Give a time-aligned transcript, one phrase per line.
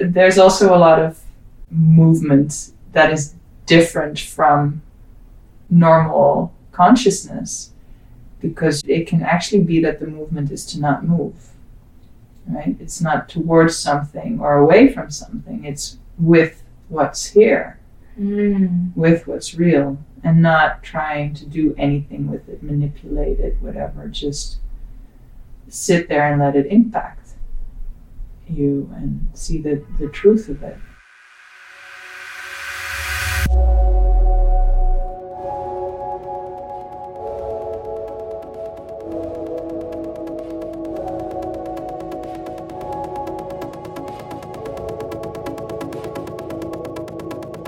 [0.00, 1.20] there's also a lot of
[1.70, 3.34] movement that is
[3.66, 4.82] different from
[5.68, 7.70] normal consciousness
[8.40, 11.34] because it can actually be that the movement is to not move
[12.48, 12.74] right?
[12.80, 15.64] It's not towards something or away from something.
[15.64, 17.76] It's with what's here
[18.18, 18.94] Mm.
[18.96, 24.08] with what's real and not trying to do anything with it manipulate it whatever.
[24.08, 24.58] Just
[25.68, 27.19] sit there and let it impact
[28.50, 30.76] you and see the, the truth of it.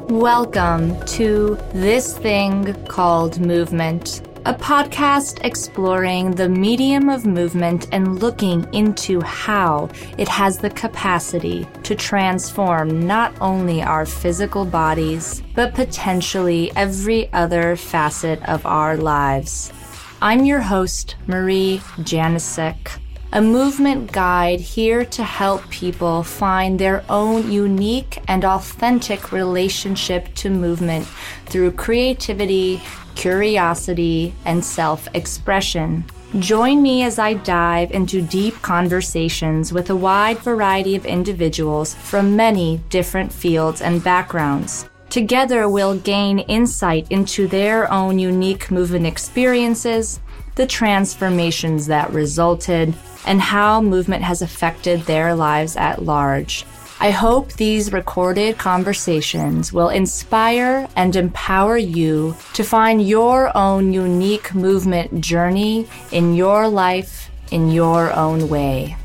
[0.09, 8.67] Welcome to This Thing Called Movement, a podcast exploring the medium of movement and looking
[8.73, 16.73] into how it has the capacity to transform not only our physical bodies, but potentially
[16.75, 19.73] every other facet of our lives.
[20.21, 22.99] I'm your host, Marie Janisek
[23.34, 30.51] a movement guide here to help people find their own unique and authentic relationship to
[30.51, 31.06] movement
[31.47, 32.83] through creativity,
[33.15, 36.05] curiosity, and self expression.
[36.39, 42.37] Join me as I dive into deep conversations with a wide variety of individuals from
[42.37, 44.89] many different fields and backgrounds.
[45.11, 50.21] Together, we'll gain insight into their own unique movement experiences,
[50.55, 52.95] the transformations that resulted,
[53.27, 56.65] and how movement has affected their lives at large.
[57.03, 64.55] I hope these recorded conversations will inspire and empower you to find your own unique
[64.55, 68.97] movement journey in your life in your own way.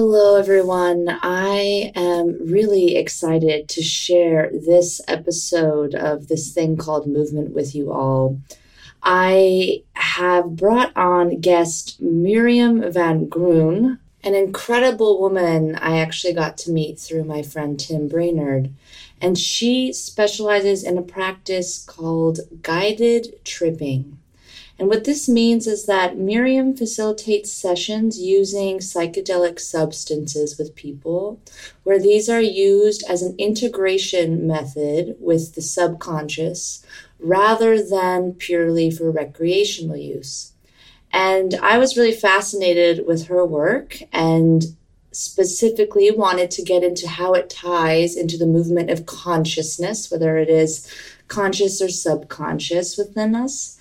[0.00, 1.08] Hello, everyone.
[1.22, 7.90] I am really excited to share this episode of this thing called Movement with you
[7.90, 8.40] all.
[9.02, 16.70] I have brought on guest Miriam Van Groen, an incredible woman I actually got to
[16.70, 18.72] meet through my friend Tim Brainerd.
[19.20, 24.17] And she specializes in a practice called guided tripping.
[24.78, 31.40] And what this means is that Miriam facilitates sessions using psychedelic substances with people,
[31.82, 36.84] where these are used as an integration method with the subconscious
[37.18, 40.52] rather than purely for recreational use.
[41.12, 44.64] And I was really fascinated with her work and
[45.10, 50.48] specifically wanted to get into how it ties into the movement of consciousness, whether it
[50.48, 50.88] is
[51.26, 53.77] conscious or subconscious within us.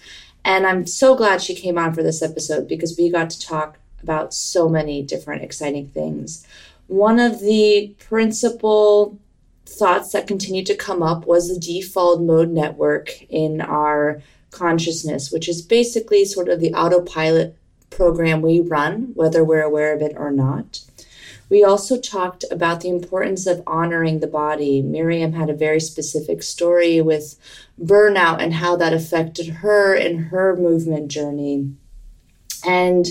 [0.48, 3.80] And I'm so glad she came on for this episode because we got to talk
[4.02, 6.48] about so many different exciting things.
[6.88, 9.20] One of the principal
[9.66, 14.22] thoughts that continued to come up was the default mode network in our
[14.52, 17.58] consciousness, which is basically sort of the autopilot
[17.90, 20.80] program we run, whether we're aware of it or not.
[21.50, 24.82] We also talked about the importance of honoring the body.
[24.82, 27.36] Miriam had a very specific story with
[27.82, 31.74] burnout and how that affected her in her movement journey.
[32.66, 33.08] And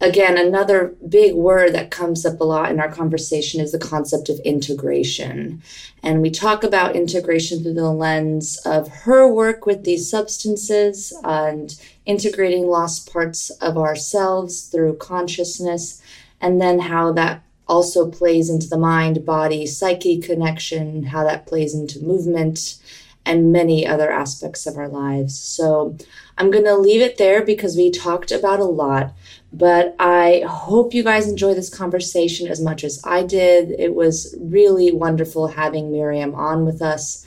[0.00, 4.28] again, another big word that comes up a lot in our conversation is the concept
[4.28, 5.62] of integration.
[6.02, 11.78] And we talk about integration through the lens of her work with these substances and
[12.04, 16.02] integrating lost parts of ourselves through consciousness,
[16.40, 21.72] and then how that also plays into the mind body psyche connection, how that plays
[21.72, 22.76] into movement,
[23.24, 25.38] and many other aspects of our lives.
[25.38, 25.96] So
[26.36, 29.12] I'm going to leave it there because we talked about a lot.
[29.52, 33.70] But I hope you guys enjoy this conversation as much as I did.
[33.78, 37.24] It was really wonderful having Miriam on with us.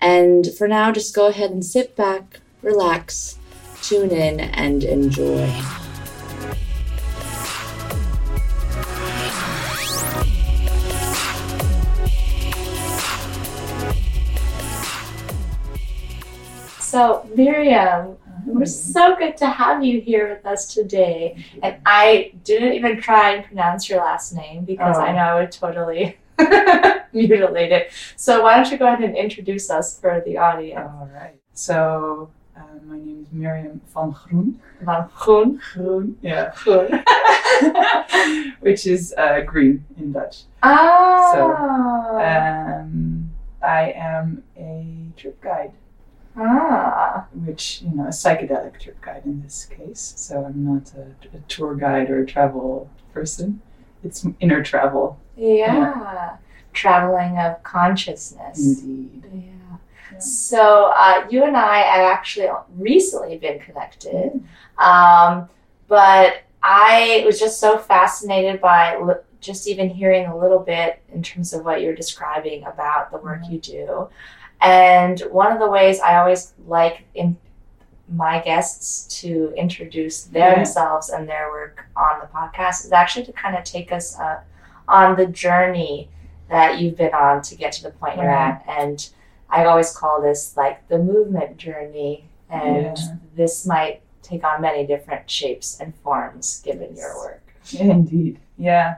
[0.00, 3.38] And for now, just go ahead and sit back, relax,
[3.82, 5.52] tune in, and enjoy.
[16.94, 21.44] So, Miriam, we're so good to have you here with us today.
[21.60, 25.00] And I didn't even try and pronounce your last name because Oh.
[25.00, 26.16] I know I would totally
[27.12, 27.90] mutilate it.
[28.14, 30.88] So, why don't you go ahead and introduce us for the audience?
[31.00, 31.34] All right.
[31.52, 34.60] So Uh, my name is Miriam van Groen.
[34.82, 35.60] Van Groen.
[35.72, 36.52] Groen, yeah.
[36.62, 37.02] Groen.
[38.60, 40.44] Which is uh, green in Dutch.
[40.62, 41.34] Ah.
[42.30, 43.30] Um,
[43.60, 45.72] I am a trip guide,
[46.36, 47.26] ah.
[47.44, 50.14] which, you know, a psychedelic trip guide in this case.
[50.16, 53.60] So I'm not a, a tour guide or a travel person.
[54.02, 56.36] It's inner travel, Yeah.
[56.72, 58.58] Traveling of consciousness.
[58.82, 59.24] indeed.
[59.32, 59.40] Yeah.
[60.12, 60.18] Yeah.
[60.18, 64.44] So uh, you and I have actually recently been connected,
[64.78, 65.48] um,
[65.88, 71.22] but I was just so fascinated by li- just even hearing a little bit in
[71.22, 74.08] terms of what you're describing about the work you do.
[74.64, 77.36] And one of the ways I always like in
[78.08, 80.54] my guests to introduce Yeah.
[80.54, 84.40] themselves and their work on the podcast is actually to kind of take us uh,
[84.88, 86.10] on the journey
[86.50, 88.62] that you've been on to get to the point you're at.
[88.68, 89.08] And
[89.48, 93.16] I always call this like the movement journey, and Yeah.
[93.34, 97.42] this might take on many different shapes and forms given your work.
[97.78, 98.96] Indeed, yeah.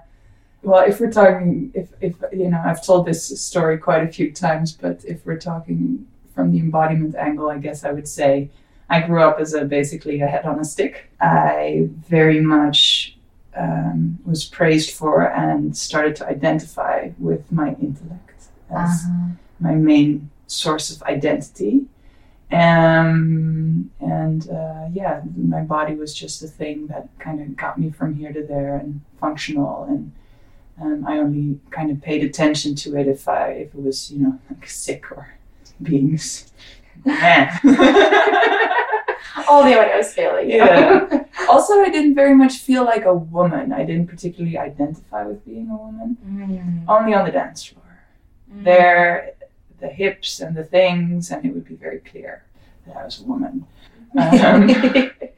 [0.67, 4.33] Well, if we're talking, if, if you know, I've told this story quite a few
[4.33, 8.51] times, but if we're talking from the embodiment angle, I guess I would say
[8.91, 11.09] I grew up as a basically a head on a stick.
[11.21, 13.17] I very much
[13.57, 19.05] um, was praised for and started to identify with my intellect as
[19.61, 21.85] my main source of identity.
[22.51, 27.93] Um, and uh, yeah, my body was just a thing that kind of got me
[27.93, 29.85] from here to there and functional.
[29.85, 30.11] And
[30.81, 34.21] um, I only kind of paid attention to it if I if it was you
[34.21, 35.35] know like sick or
[35.83, 36.53] beings.
[39.79, 40.51] When it was failing.
[40.51, 41.25] Yeah.
[41.49, 43.73] also, I didn't very much feel like a woman.
[43.73, 46.17] I didn't particularly identify with being a woman.
[46.27, 46.85] Mm.
[46.89, 47.83] Only on the dance floor.
[48.53, 48.65] Mm.
[48.65, 49.33] there,
[49.81, 52.45] the hips and the things, and it would be very clear
[52.87, 53.67] that I was a woman.
[54.17, 54.71] Um,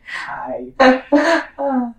[0.06, 0.73] hi.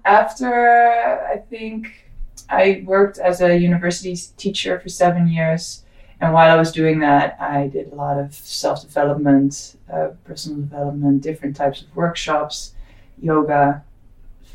[0.05, 2.08] After I think
[2.49, 5.83] I worked as a university teacher for seven years,
[6.21, 10.59] and while I was doing that, I did a lot of self development, uh, personal
[10.61, 12.73] development, different types of workshops,
[13.21, 13.83] yoga.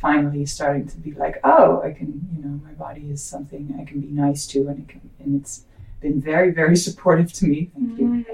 [0.01, 3.85] Finally, starting to be like, oh, I can, you know, my body is something I
[3.85, 5.63] can be nice to, and it can, and it's
[6.03, 7.71] been very, very supportive to me.
[7.75, 8.25] Thank you.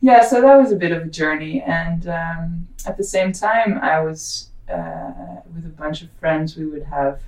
[0.00, 3.78] yeah, so that was a bit of a journey, and um, at the same time,
[3.78, 6.56] I was uh, with a bunch of friends.
[6.56, 7.20] We would have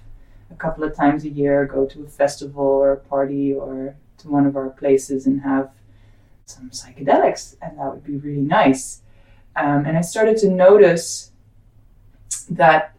[0.50, 4.28] a couple of times a year go to a festival or a party or to
[4.28, 5.70] one of our places and have
[6.46, 9.02] some psychedelics, and that would be really nice.
[9.56, 11.32] Um, and I started to notice
[12.50, 12.94] that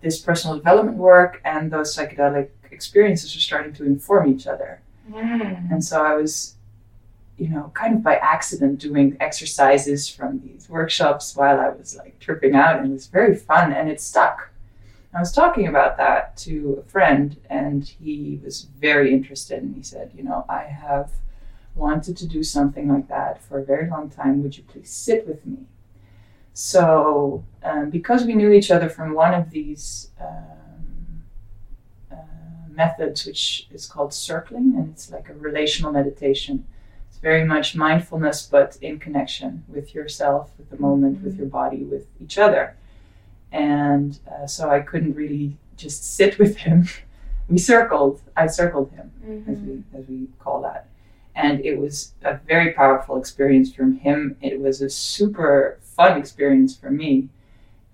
[0.00, 4.80] this personal development work and those psychedelic experiences were starting to inform each other.
[5.10, 5.70] Mm.
[5.70, 6.56] And so I was,
[7.42, 12.16] you know, kind of by accident doing exercises from these workshops while I was like
[12.20, 14.50] tripping out, and it was very fun and it stuck.
[15.12, 19.60] I was talking about that to a friend, and he was very interested.
[19.60, 21.10] And he said, You know, I have
[21.74, 24.42] wanted to do something like that for a very long time.
[24.44, 25.58] Would you please sit with me?
[26.54, 31.24] So, um, because we knew each other from one of these um,
[32.12, 32.16] uh,
[32.70, 36.66] methods, which is called circling, and it's like a relational meditation.
[37.22, 42.06] Very much mindfulness, but in connection with yourself, with the moment, with your body, with
[42.20, 42.76] each other.
[43.52, 46.88] And uh, so I couldn't really just sit with him.
[47.48, 48.22] We circled.
[48.36, 49.10] I circled him
[49.48, 49.66] as Mhm.
[49.66, 50.86] we as we call that.
[51.34, 54.36] And it was a very powerful experience from him.
[54.40, 57.28] It was a super fun experience for me.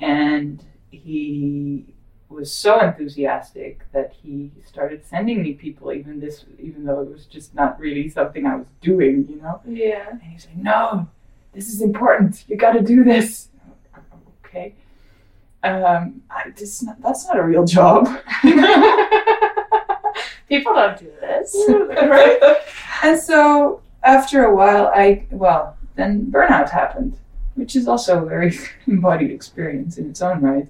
[0.01, 1.87] And he
[2.29, 7.25] was so enthusiastic that he started sending me people, even this even though it was
[7.27, 9.61] just not really something I was doing, you know?
[9.67, 10.11] Yeah.
[10.11, 11.09] And he's like, No,
[11.53, 12.45] this is important.
[12.49, 13.49] You gotta do this.
[14.45, 14.75] Okay.
[15.63, 18.07] Um, I, this not, that's not a real job.
[20.49, 21.57] People don't do this.
[21.69, 22.39] right?
[23.01, 27.17] And so after a while, I well, then burnout happened,
[27.55, 28.59] which is also a very
[28.89, 30.67] embodied experience in its own right.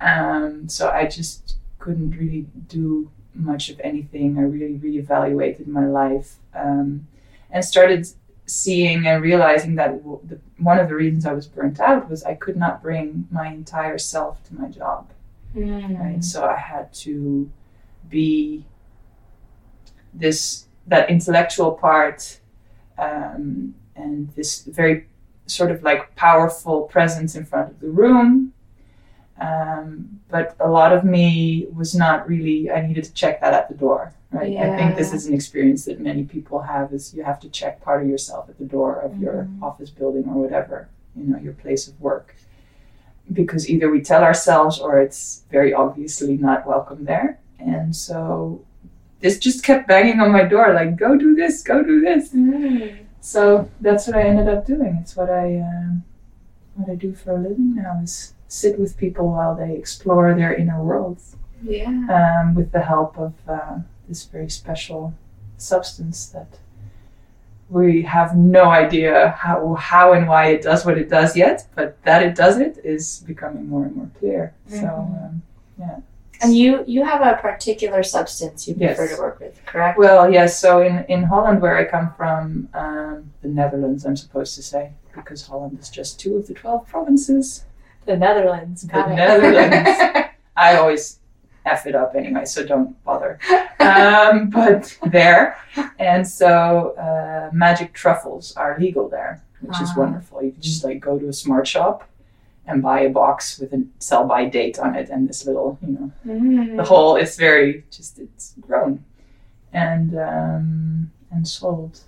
[0.00, 4.38] Um, so I just couldn't really do much of anything.
[4.38, 7.06] I really reevaluated my life um,
[7.50, 8.06] and started
[8.46, 12.24] seeing and realizing that w- the, one of the reasons I was burnt out was
[12.24, 15.10] I could not bring my entire self to my job
[15.56, 15.98] Mm.
[15.98, 16.22] right?
[16.22, 17.48] So I had to
[18.10, 18.64] be
[20.12, 22.40] this that intellectual part
[22.98, 25.06] um, and this very
[25.46, 28.52] sort of like powerful presence in front of the room.
[29.40, 32.70] Um, but a lot of me was not really.
[32.70, 34.12] I needed to check that at the door.
[34.30, 34.58] right?
[34.58, 37.80] I think this is an experience that many people have is you have to check
[37.80, 39.62] part of yourself at the door of your Mhm.
[39.62, 42.34] office building or whatever, you know, your place of work.
[43.32, 47.38] Because either we tell ourselves or it's very obviously not welcome there.
[47.58, 48.60] And so
[49.20, 52.30] this just kept banging on my door, like, go do this, go do this.
[53.20, 54.98] So that's what I ended up doing.
[55.00, 56.02] It's what I um,
[56.76, 60.54] what I do for a living now is sit with people while they explore their
[60.54, 61.86] inner worlds Yeah.
[62.16, 63.78] um, with the help of uh,
[64.08, 65.12] this very special
[65.58, 66.58] substance that
[67.68, 72.02] we have no idea how how and why it does what it does yet, but
[72.04, 74.54] that it does it is becoming more and more clear.
[74.68, 75.22] So Mhm.
[75.28, 75.42] um,
[76.40, 79.16] And you you have a particular substance you prefer Yes.
[79.16, 79.98] to work with, correct?
[79.98, 80.50] Well, yes.
[80.64, 84.92] So in, in Holland, where I come from, um, the Netherlands, I'm supposed to say,
[85.16, 87.64] because Holland is just two of the 12 provinces.
[88.08, 88.82] The Netherlands.
[88.82, 89.14] The it.
[89.14, 90.28] Netherlands.
[90.56, 91.20] I always
[91.64, 93.38] F it up anyway, so don't bother.
[93.78, 94.82] Um, but
[95.18, 95.56] there.
[95.98, 96.50] And so
[97.06, 99.98] uh, magic truffles are legal there, which is Ah.
[100.02, 100.42] wonderful.
[100.42, 101.96] You can just like go to a smart shop
[102.66, 105.92] and buy a box with a sell by date on it and this little, you
[105.96, 106.76] know, Mm.
[106.80, 109.04] the whole is very just it's grown
[109.72, 112.00] and um, and sold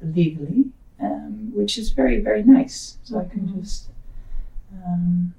[0.00, 0.64] legally
[1.00, 3.60] um, which is very very nice so i can Mhm.
[3.60, 3.88] just
[4.86, 5.34] um,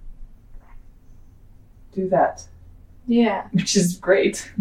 [1.92, 2.44] do that
[3.08, 3.48] Yeah.
[3.52, 4.52] which is great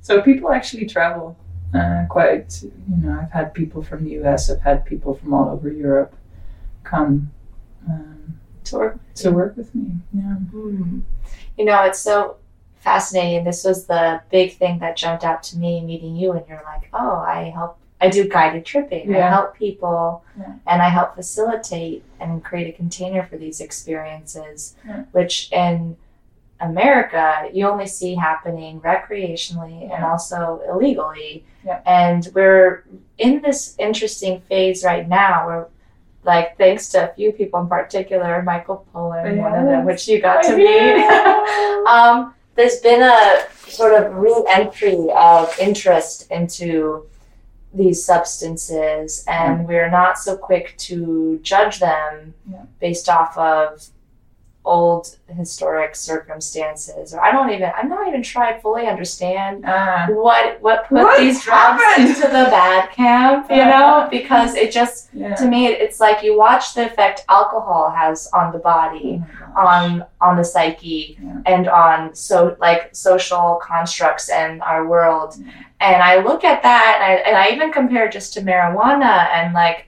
[0.00, 1.36] so people actually travel
[1.74, 5.48] uh, quite you know i've had people from the us i've had people from all
[5.50, 6.14] over europe
[6.84, 7.30] come
[7.88, 8.98] um, To work.
[9.16, 11.02] to work with me yeah Mm.
[11.58, 12.36] You know, it's so
[12.78, 13.44] fascinating.
[13.44, 16.88] This was the big thing that jumped out to me meeting you, and you're like,
[16.94, 17.76] oh, I help.
[18.00, 19.14] I do guided tripping.
[19.14, 20.52] I help people, Yeah.
[20.66, 25.02] and I help facilitate and create a container for these experiences, Yeah.
[25.12, 25.96] which in
[26.60, 31.44] America you only see happening recreationally and also illegally.
[31.64, 31.80] Yeah.
[31.86, 32.84] And we're
[33.18, 35.66] in this interesting phase right now where
[36.22, 40.20] like thanks to a few people in particular, Michael Pollan, one of them, which you
[40.20, 41.86] got to meet.
[41.88, 47.06] um, there's been a sort of re-entry of interest into
[47.72, 52.62] these substances, and we're not so quick to judge them Yeah.
[52.80, 53.86] based off of
[54.64, 57.14] old historic circumstances.
[57.14, 57.70] Or I don't even.
[57.76, 60.06] I'm not even sure I fully understand Ah.
[60.10, 62.08] what what put What these drugs happened?
[62.08, 63.50] into the bad camp.
[63.50, 65.34] You know, because it just yeah.
[65.36, 69.22] to me it's like you watch the effect alcohol has on the body
[69.56, 71.40] Oh on on the psyche Yeah.
[71.46, 75.50] and on so like social constructs and our world Yeah.
[75.80, 79.52] and i look at that and I, and I even compare just to marijuana and
[79.54, 79.86] like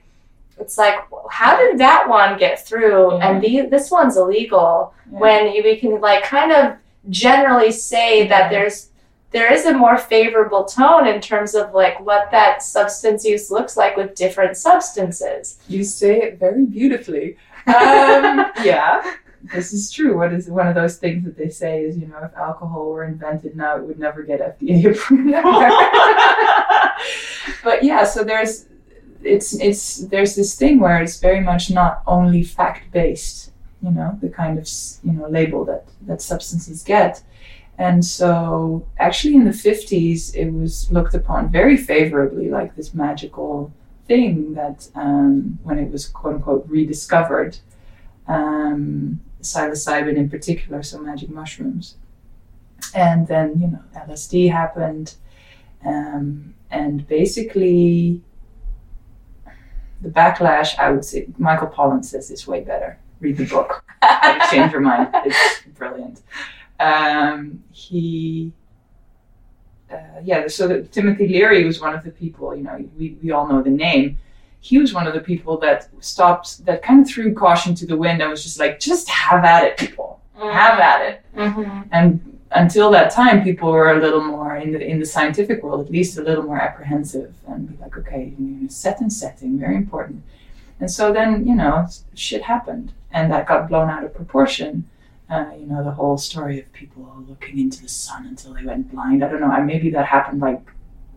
[0.59, 0.95] it's like
[1.31, 3.29] how did that one get through Yeah.
[3.31, 5.19] and the, this one's illegal Yeah.
[5.19, 6.75] when we can like kind of
[7.09, 8.89] generally say that there's
[9.31, 13.75] there is a more favorable tone in terms of like what that substance use looks
[13.75, 17.37] like with different substances You say it very beautifully.
[17.65, 17.73] Um,
[18.63, 19.15] yeah,
[19.53, 20.17] this is true.
[20.17, 23.05] What is one of those things that they say is, you know, if alcohol were
[23.05, 25.33] invented now, it would never get FDA approval.
[27.63, 28.65] but yeah, so there's
[29.23, 33.51] it's it's there's this thing where it's very much not only fact based,
[33.81, 34.67] you know, the kind of
[35.03, 37.23] you know label that that substances get.
[37.77, 43.73] And so, actually, in the 50s, it was looked upon very favorably, like this magical
[44.07, 47.57] thing that um, when it was quote unquote rediscovered,
[48.27, 51.95] um, psilocybin in particular, so magic mushrooms.
[52.93, 55.15] And then, you know, LSD happened.
[55.83, 58.21] Um, and basically,
[60.03, 62.99] the backlash, I would say, Michael Pollan says this way better.
[63.19, 63.83] Read the book.
[64.51, 65.09] Change Your Mind.
[65.25, 66.21] It's brilliant.
[66.79, 68.51] Um, he
[69.93, 73.31] uh, yeah, so the, Timothy Leary was one of the people, you know, we, we
[73.31, 74.17] all know the name.
[74.59, 77.95] He was one of the people that stopped, that kind of threw caution to the
[77.95, 80.21] wind and was just like, just have at it, people.
[80.35, 81.21] Have at it.
[81.35, 81.81] mm-hmm.
[81.91, 85.85] And until that time, people were a little more, in the, in the scientific world,
[85.85, 89.59] at least a little more apprehensive and be like, okay, you know, set and setting,
[89.59, 90.23] very important.
[90.79, 94.89] And so then, you know, shit happened and that got blown out of proportion.
[95.29, 98.91] Uh, you know, the whole story of people looking into the sun until they went
[98.91, 99.23] blind.
[99.23, 99.61] I don't know.
[99.63, 100.61] Maybe that happened like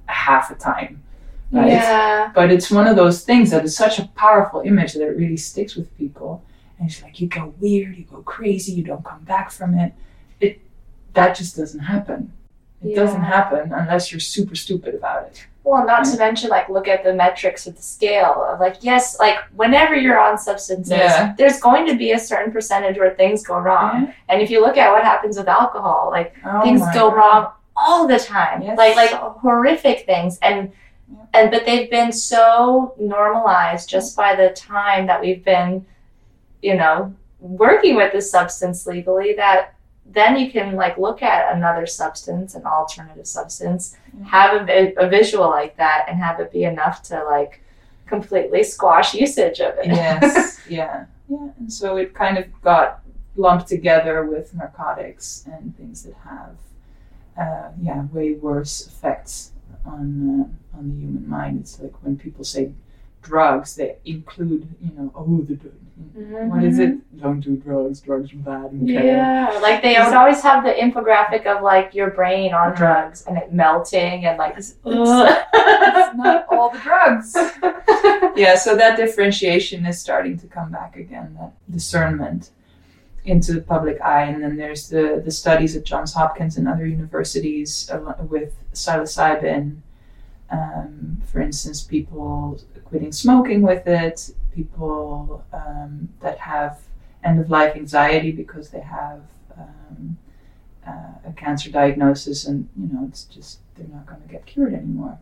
[0.06, 1.02] half a time.
[1.50, 1.68] Right?
[1.68, 2.32] Yeah.
[2.34, 5.36] But it's one of those things that is such a powerful image that it really
[5.36, 6.42] sticks with people.
[6.78, 9.88] And it's like you go weird, you go crazy, you don't come back from it.
[9.88, 9.94] It
[11.16, 12.32] that just doesn't happen.
[12.84, 15.46] It doesn't happen unless you're super stupid about it.
[15.64, 19.18] Well, not to mention, like, look at the metrics of the scale of, like, yes,
[19.18, 21.34] like, whenever you're on substances, Yeah.
[21.36, 24.12] there's going to be a certain percentage where things go wrong.
[24.28, 27.16] And if you look at what happens with alcohol, like, Oh things go God.
[27.16, 27.46] wrong
[27.76, 28.78] all the time, Yes.
[28.78, 30.70] like like horrific things, and
[31.10, 31.24] Yeah.
[31.34, 35.84] and but they've been so normalized just by the time that we've been,
[36.62, 39.74] you know, working with this substance legally that
[40.12, 44.24] then you can like look at another substance, an alternative substance, Yeah.
[44.26, 47.62] have a, a visual like that, and have it be enough to like
[48.06, 49.86] completely squash usage of it.
[49.86, 51.48] yes, yeah, yeah.
[51.58, 53.00] And so it kind of got
[53.36, 56.56] lumped together with narcotics and things that have,
[57.38, 59.52] uh, yeah, way worse effects
[59.84, 61.60] on uh, on the human mind.
[61.60, 62.70] It's like when people say
[63.26, 65.72] drugs, that include, you know, oh, the dr-
[66.52, 66.92] what is it?
[67.20, 68.00] Don't do drugs.
[68.00, 68.66] Drugs are bad.
[68.70, 68.88] Mm-hmm.
[68.88, 72.76] Yeah, like they would always have the infographic of like your brain on Mhm.
[72.76, 74.54] drugs and it melting and like.
[74.58, 77.34] It's, it's not all the drugs.
[78.36, 82.50] yeah, so that differentiation is starting to come back again, that discernment
[83.24, 84.24] into the public eye.
[84.24, 87.90] And then there's the, the studies at Johns Hopkins and other universities
[88.28, 89.78] with psilocybin.
[90.50, 96.80] Um, for instance, people quitting smoking with it, people um, that have
[97.24, 99.22] end of life anxiety because they have
[99.58, 100.16] um,
[100.86, 104.72] uh, a cancer diagnosis and, you know, it's just, they're not going to get cured
[104.72, 105.18] anymore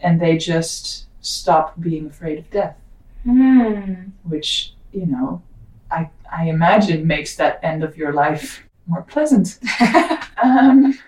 [0.00, 2.76] and they just stop being afraid of death,
[3.24, 3.94] Hmm.
[4.24, 5.42] which you know,
[5.90, 9.58] I I imagine makes that end of your life more pleasant.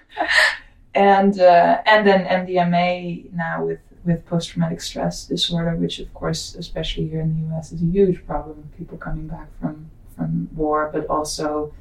[0.95, 6.55] and uh, and then MDMA now with with post traumatic stress disorder, which of course,
[6.57, 8.59] especially here in the U.S., is a huge problem.
[8.59, 11.73] Of people coming back from from war, but also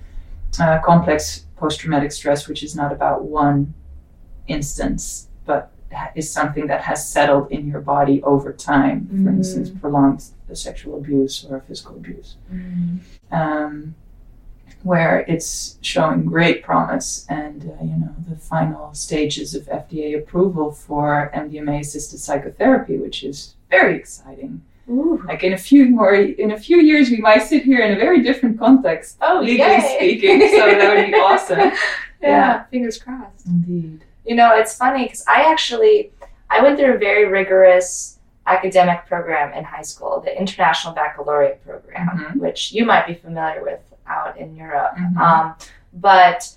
[0.59, 3.73] uh, complex post traumatic stress, which is not about one
[4.47, 5.71] instance, but
[6.15, 9.07] is something that has settled in your body over time.
[9.07, 9.37] For Mm.
[9.37, 12.35] instance, prolonged sexual abuse or physical abuse,
[13.31, 13.95] um,
[14.83, 17.25] where it's showing great promise.
[17.29, 23.55] And uh, you know, the final stages of FDA approval for MDMA-assisted psychotherapy, which is
[23.69, 24.61] very exciting.
[24.89, 25.23] Ooh.
[25.27, 27.99] Like in a few more, in a few years, we might sit here in a
[27.99, 29.95] very different context, Oh, legally yay.
[29.97, 30.39] speaking.
[30.51, 31.59] So that would be awesome.
[31.59, 31.71] yeah,
[32.21, 32.63] Yeah.
[32.65, 33.45] fingers crossed.
[33.47, 34.03] Indeed.
[34.25, 36.11] You know, it's funny because I actually
[36.49, 42.09] I went through a very rigorous academic program in high school, the International Baccalaureate program,
[42.09, 42.35] Mhm.
[42.41, 44.93] which you might be familiar with out in Europe.
[44.97, 45.17] Mhm.
[45.17, 45.55] Um,
[45.93, 46.49] but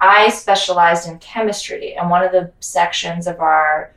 [0.00, 3.92] I specialized in chemistry, and one of the sections of our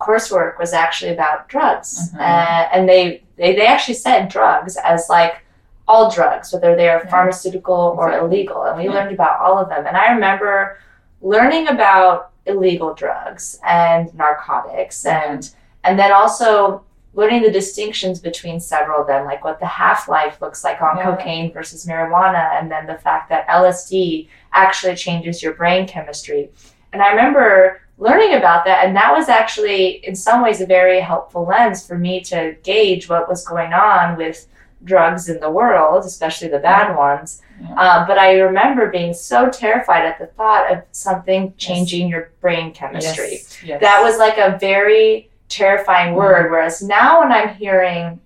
[0.00, 2.10] coursework was actually about drugs.
[2.12, 2.20] Mhm.
[2.20, 5.44] Uh, and they, they, they actually said drugs as like
[5.86, 7.10] all drugs, whether they are Yeah.
[7.10, 8.26] pharmaceutical or Exactly.
[8.26, 8.62] illegal.
[8.64, 8.90] And we Yeah.
[8.94, 9.86] learned about all of them.
[9.86, 10.78] And I remember
[11.22, 15.50] learning about illegal drugs and narcotics and
[15.84, 16.82] and then also
[17.14, 20.96] learning the distinctions between several of them, like what the half life looks like on
[20.96, 21.04] Yeah.
[21.04, 26.50] cocaine versus marijuana, and then the fact that LSD actually changes your brain chemistry.
[26.92, 31.00] And I remember learning about that, and that was actually, in some ways, a very
[31.00, 34.46] helpful lens for me to gauge what was going on with
[34.82, 37.40] drugs in the world, especially the bad ones.
[37.60, 37.74] Yeah.
[37.80, 42.72] Uh, but I remember being so terrified at the thought of something changing your brain
[42.72, 43.58] chemistry Yes.
[43.64, 43.80] yes.
[43.80, 46.50] that was like a very terrifying word.
[46.50, 48.20] Whereas now, when I'm hearing.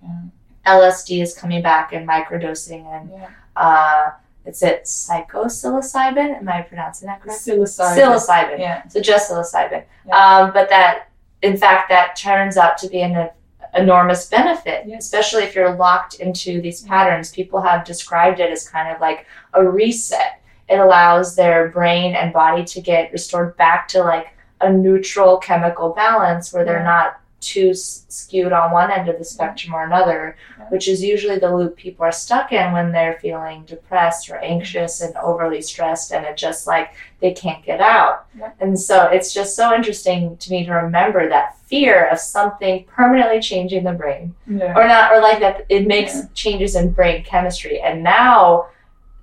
[0.65, 3.09] LSD is coming back and microdosing and
[3.55, 4.11] uh,
[4.45, 6.37] it's it psychopsilocybin.
[6.37, 7.39] Am I pronouncing that correct?
[7.39, 7.97] Psilocybin.
[7.97, 8.59] Psilocybin.
[8.59, 8.87] Yeah.
[8.87, 9.83] So just psilocybin.
[10.07, 10.15] Yeah.
[10.15, 11.09] Um, but that,
[11.41, 13.29] in fact, that turns out to be an
[13.75, 15.05] enormous benefit, Yes.
[15.05, 17.31] especially if you're locked into these patterns.
[17.31, 20.41] People have described it as kind of like a reset.
[20.67, 25.89] It allows their brain and body to get restored back to like a neutral chemical
[25.93, 30.35] balance where they're not too s- skewed on one end of the spectrum or another,
[30.71, 34.99] which is usually the loop people are stuck in when they're feeling depressed or anxious
[34.99, 36.91] and overly stressed, and it just like
[37.21, 38.25] they can't get out.
[38.37, 38.51] Yeah.
[38.59, 43.39] And so it's just so interesting to me to remember that fear of something permanently
[43.39, 44.73] changing the brain, Yeah.
[44.75, 46.21] or not, or like that it makes Yeah.
[46.33, 47.79] changes in brain chemistry.
[47.79, 48.65] And now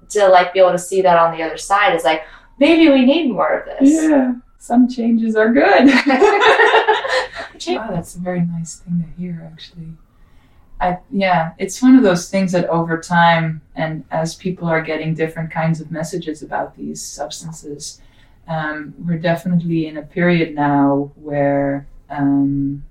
[0.09, 2.22] to like be able to see that on the other side is like
[2.59, 3.92] maybe we need more of this.
[3.92, 4.33] Yeah.
[4.66, 5.87] Some changes are good.
[7.68, 9.92] Wow, that's a very nice thing to hear, actually.
[10.81, 15.14] I yeah, it's one of those things that over time, and as people are getting
[15.14, 18.00] different kinds of messages about these substances,
[18.48, 22.85] um, we're definitely in a period now where, um,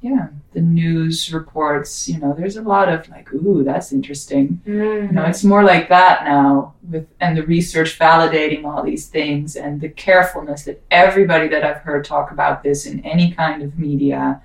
[0.00, 2.08] yeah, the news reports.
[2.08, 4.60] You know, there's a lot of like, ooh, that's interesting.
[4.66, 5.06] Mhm.
[5.08, 9.56] You know, it's more like that now with and the research validating all these things
[9.56, 13.78] and the carefulness that everybody that I've heard talk about this in any kind of
[13.78, 14.40] media,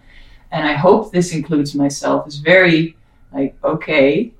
[0.52, 2.96] and I hope this includes myself, is very
[3.34, 4.32] like, okay,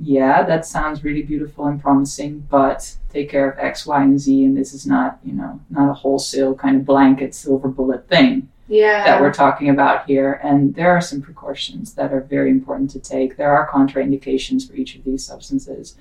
[0.00, 4.44] yeah, that sounds really beautiful and promising, but take care of X, Y, and Z,
[4.44, 8.48] and this is not, you know, not a wholesale kind of blanket silver bullet thing
[8.72, 9.04] Yeah.
[9.04, 10.40] that we're talking about here.
[10.42, 13.36] And there are some precautions that are very important to take.
[13.36, 15.96] There are contraindications for each of these substances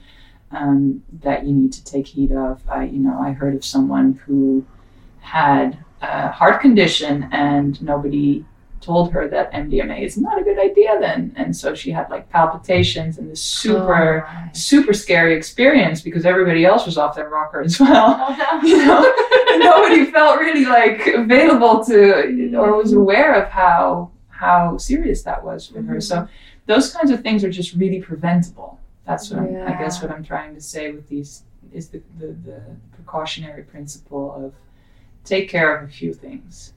[0.52, 2.62] um, that you need to take heed of.
[2.70, 4.66] I, you know, I heard of someone who
[5.20, 8.46] had a heart condition and nobody
[8.82, 11.34] told her that MDMA is not a good idea then.
[11.38, 16.66] And so she had like palpitations and this super, Oh, super scary experience because everybody
[16.66, 18.18] else was off their rocker as well.
[18.20, 18.68] Oh, no.
[18.68, 19.14] you know?
[19.58, 22.98] Nobody felt really like available to or was mm.
[22.98, 26.02] aware of how how serious that was for her.
[26.02, 26.30] So mm.
[26.66, 28.80] those kinds of things are just really preventable.
[29.06, 32.28] That's what I'm, i guess what i'm trying to say with these is the, the,
[32.28, 32.62] the
[32.96, 34.54] precautionary principle of
[35.26, 36.74] take care of a few things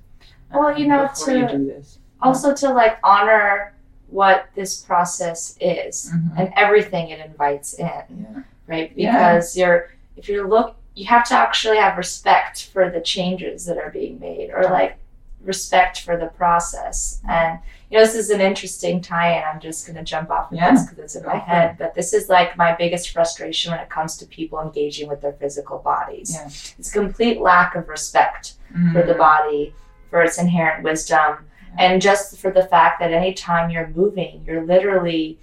[0.54, 3.74] Well, you know, you to- this also to like honor
[4.08, 6.38] what this process is Mhm.
[6.38, 7.86] and everything it invites in.
[7.86, 8.92] yeah right?
[8.96, 9.12] Yeah.
[9.34, 13.76] Because you're if you're look you have to actually have respect for the changes that
[13.76, 14.96] are being made or like
[15.42, 17.20] respect for the process.
[17.28, 17.58] And
[17.90, 19.42] you know, this is an interesting tie-in.
[19.44, 20.70] I'm just gonna jump off of Yeah.
[20.70, 21.76] this because it's in my head.
[21.78, 25.32] But this is like my biggest frustration when it comes to people engaging with their
[25.34, 26.32] physical bodies.
[26.34, 26.46] Yeah.
[26.78, 28.54] It's complete lack of respect
[28.92, 29.74] for the body,
[30.14, 31.38] for its inherent wisdom,
[31.76, 35.40] and just for the fact that anytime you're moving, you're literally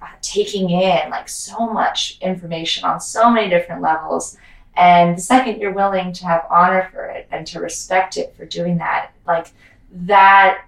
[0.00, 4.38] uh, taking in like so much information on so many different levels.
[4.74, 8.46] And the second you're willing to have honor for it and to respect it for
[8.46, 9.48] doing that, like
[9.92, 10.64] that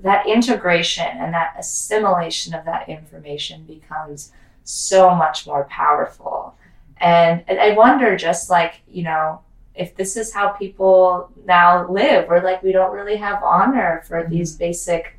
[0.00, 4.32] that integration and that assimilation of that information becomes
[4.64, 6.56] so much more powerful.
[6.96, 9.42] And, and I wonder just like, you know,
[9.74, 14.22] if this is how people now live, or like we don't really have honor for
[14.22, 14.32] mm-hmm.
[14.32, 15.16] these basic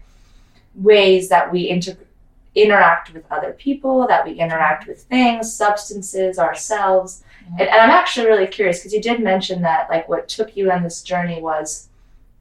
[0.76, 1.98] ways that we inter-
[2.56, 4.92] interact with other people, that we interact mm-hmm.
[4.92, 7.24] with things, substances, ourselves.
[7.46, 7.62] Mm-hmm.
[7.62, 10.72] And, and I'm actually really curious because you did mention that like what took you
[10.72, 11.90] on this journey was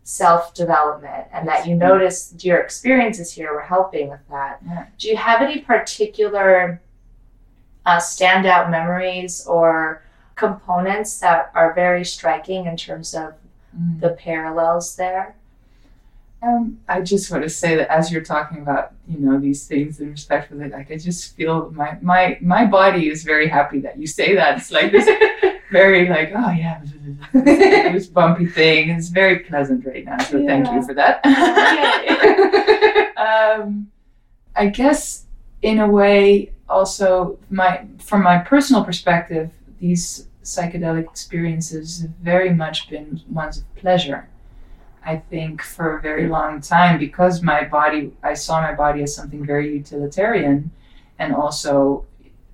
[0.04, 4.60] self development and that you noticed your experiences here were helping with that.
[4.66, 4.86] Yeah.
[4.98, 6.80] Do you have any particular
[7.86, 10.02] uh, standout memories or
[10.34, 13.34] components that are very striking in terms of
[13.74, 14.00] Mm.
[14.00, 15.34] the parallels there?
[16.42, 19.98] Um, I just want to say that as you're talking about, you know, these things
[20.00, 23.78] in respect for it, like I just feel my my my body is very happy
[23.80, 24.58] that you say that.
[24.58, 25.08] It's like this
[25.72, 26.82] very like, oh yeah,
[27.32, 28.90] this bumpy thing.
[28.90, 30.18] It's very pleasant right now.
[30.18, 31.24] So thank you for that.
[33.16, 33.90] um,
[34.56, 35.24] I guess
[35.62, 39.50] in a way, also my from my personal perspective,
[39.82, 44.28] these psychedelic experiences have very much been ones of pleasure.
[45.04, 49.12] I think for a very long time because my body, I saw my body as
[49.12, 50.70] something very utilitarian,
[51.18, 52.06] and also,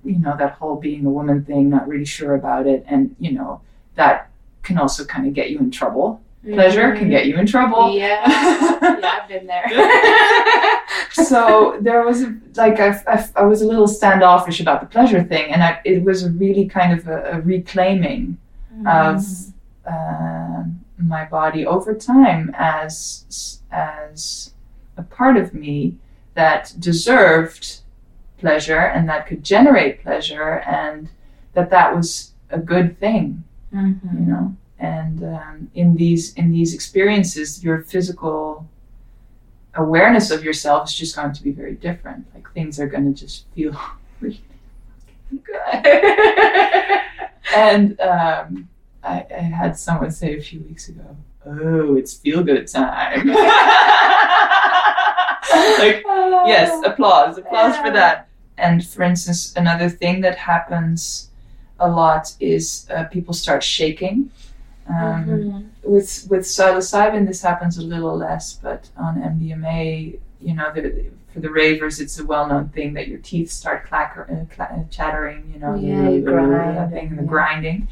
[0.03, 3.31] you know, that whole being a woman thing, not really sure about it, and you
[3.33, 3.61] know,
[3.93, 4.31] that
[4.63, 6.19] can also kind of get you in trouble.
[6.53, 7.09] Pleasure can mm-hmm.
[7.09, 7.95] get you in trouble.
[7.95, 8.27] Yeah,
[8.81, 9.65] yeah, I've been there.
[11.11, 15.23] so there was a, like I, I, I was a little standoffish about the pleasure
[15.23, 18.37] thing, and I, it was a really kind of a, a reclaiming
[18.81, 19.89] of mm-hmm.
[19.91, 20.63] uh,
[20.97, 24.53] my body over time as as
[24.97, 25.95] a part of me
[26.35, 27.81] that deserved
[28.37, 31.09] pleasure and that could generate pleasure and
[31.53, 34.17] that that was a good thing mm-hmm.
[34.17, 38.67] you know and um, in these in these experiences your physical
[39.75, 42.25] awareness of yourself is just going to be very different.
[42.33, 43.79] Like things are going to just feel
[44.21, 44.41] really
[45.31, 45.83] good.
[47.55, 48.69] And um,
[49.03, 53.27] I, I had someone say a few weeks ago oh it's feel good time.
[55.79, 56.03] Like
[56.45, 58.27] yes applause applause for that.
[58.57, 61.29] And for instance another thing that happens
[61.79, 64.29] a lot is uh, people start shaking
[64.89, 65.65] um, Mhm.
[65.83, 71.39] with with psilocybin this happens a little less but on mdma you know the, for
[71.41, 75.59] the ravers it's a well-known thing that your teeth start clacker, uh, cla- chattering you
[75.59, 77.29] know Yeah, you grind, thing and the yeah.
[77.35, 77.87] grinding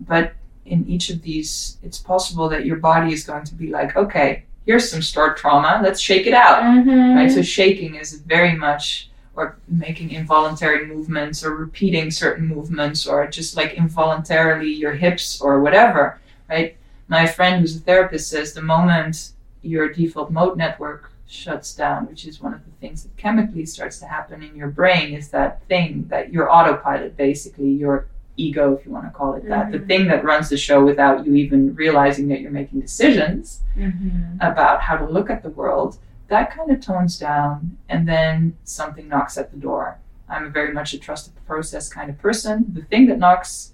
[0.00, 0.32] but
[0.66, 4.42] in each of these it's possible that your body is going to be like okay
[4.66, 7.14] here's some stored trauma let's shake it out Mhm.
[7.16, 7.30] right?
[7.30, 13.56] So shaking is very much, or making involuntary movements, or repeating certain movements, or just
[13.58, 16.18] like involuntarily your hips or whatever,
[16.48, 16.76] right?
[17.08, 22.26] My friend who's a therapist says the moment your default mode network shuts down, which
[22.26, 25.62] is one of the things that chemically starts to happen in your brain, is that
[25.68, 29.78] thing that your autopilot, basically your ego, if you want to call it that, the
[29.78, 29.86] Mhm.
[29.86, 34.36] thing that runs the show without you even realizing that you're making decisions Mhm.
[34.40, 39.08] about how to look at the world, that kind of tones down and then something
[39.08, 39.98] knocks at the door.
[40.28, 42.66] I'm a very much a trusted process kind of person.
[42.72, 43.72] The thing that knocks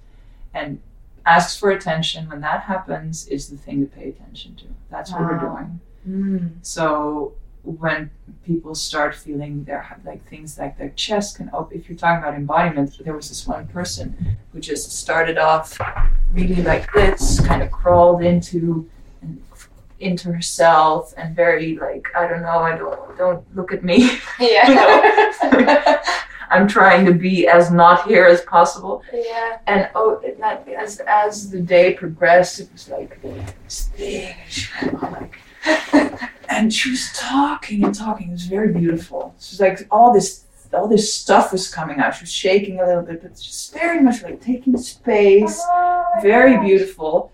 [0.53, 0.81] and
[1.27, 4.65] asks for attention when that happens is the thing to pay attention to.
[4.91, 5.81] That's what we're doing.
[6.09, 6.51] Mm.
[6.63, 8.11] So when
[8.45, 12.35] people start feeling their like things like their chest can open, if you're talking about
[12.35, 15.79] embodiment, there was this one person who just started off
[16.33, 18.89] really like this, kind of crawled into
[20.01, 24.19] into herself and very like I don't know, I don't don't look at me.
[24.41, 26.03] Yeah.
[26.51, 29.03] I'm trying to be as not here as possible.
[29.13, 29.59] yeah.
[29.67, 34.35] And oh, that, as as the day progressed, it was like this thing.
[34.35, 35.39] and she was like-
[36.49, 38.29] And she was talking and talking.
[38.29, 39.35] It was very beautiful.
[39.39, 42.15] She was like all this, all this stuff was coming out.
[42.17, 45.63] She was shaking a little bit, but just very much like taking space.
[45.65, 47.31] Oh very beautiful,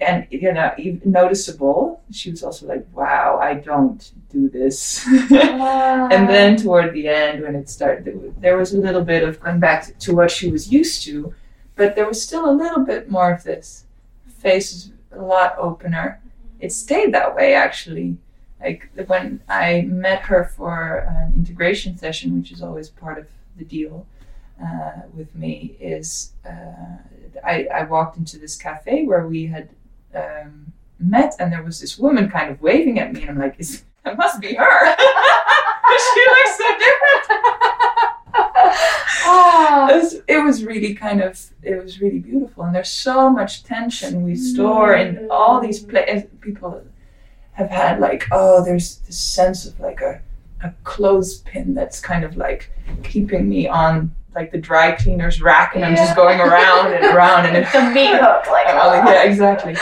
[0.00, 2.02] and you know, even noticeable.
[2.10, 7.54] She was also like, "Wow, I don't do this." and then toward the end when
[7.54, 11.02] it started there was a little bit of going back to, what she was used
[11.04, 11.34] to
[11.74, 13.84] but there was still a little bit more of this
[14.28, 16.20] face was a lot opener
[16.60, 18.16] it stayed that way actually
[18.60, 23.64] like when i met her for an integration session which is always part of the
[23.64, 24.06] deal
[24.64, 26.96] uh, with me is uh,
[27.44, 29.68] I, I walked into this cafe where we had
[30.16, 33.54] um, met and there was this woman kind of waving at me and i'm like
[33.58, 37.42] is, that must be her she looks so different
[39.28, 39.88] Ah.
[39.90, 43.64] it was, it was really kind of it was really beautiful and there's so much
[43.64, 46.82] tension we store in all these places people
[47.52, 50.20] have had like oh there's this sense of like a,
[50.62, 52.70] a clothespin that's kind of like
[53.02, 57.46] keeping me on like the dry cleaner's rack and i'm just going around and around
[57.46, 59.76] and it, the meat hook, like Oh, yeah, exactly.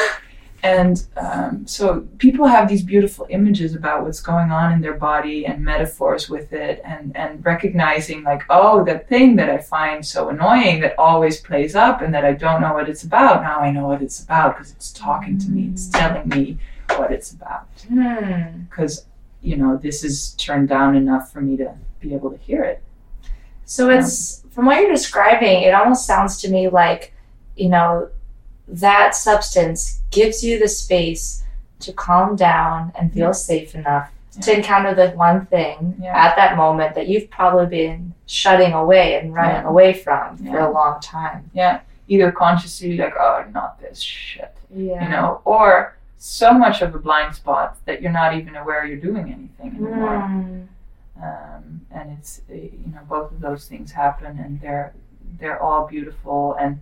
[0.64, 5.44] And um, so people have these beautiful images about what's going on in their body
[5.44, 10.30] and metaphors with it, and, and recognizing, like, oh, that thing that I find so
[10.30, 13.42] annoying that always plays up and that I don't know what it's about.
[13.42, 16.58] Now I know what it's about because it's talking to me, it's telling me
[16.96, 17.68] what it's about.
[17.86, 18.62] Hmm.
[18.62, 19.04] Because,
[19.42, 22.82] you know, this is turned down enough for me to be able to hear it.
[23.66, 27.12] So it's from what you're describing, it almost sounds to me like,
[27.54, 28.08] you know,
[28.68, 31.42] that substance gives you the space
[31.80, 33.32] to calm down and feel Yeah.
[33.32, 36.16] safe enough to encounter the one thing Yeah.
[36.16, 39.68] at that moment that you've probably been shutting away and running Yeah.
[39.68, 41.50] away from for a long time.
[41.52, 41.80] Yeah.
[42.08, 44.54] Either consciously, like, oh, not this shit.
[44.70, 45.04] Yeah.
[45.04, 48.96] you know, or so much of a blind spot that you're not even aware you're
[48.96, 50.18] doing anything anymore.
[50.28, 50.66] Mm.
[51.22, 54.92] Um, and it's uh, you know both of those things happen, and they're
[55.38, 56.54] they're all beautiful.
[56.58, 56.80] And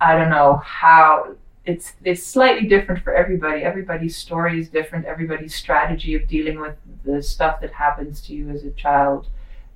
[0.00, 1.34] I don't know how
[1.64, 3.62] it's it's slightly different for everybody.
[3.62, 5.04] Everybody's story is different.
[5.06, 9.26] Everybody's strategy of dealing with the stuff that happens to you as a child.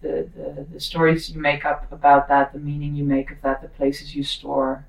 [0.00, 3.62] The, the, the stories you make up about that, the meaning you make of that,
[3.62, 4.85] the places you store,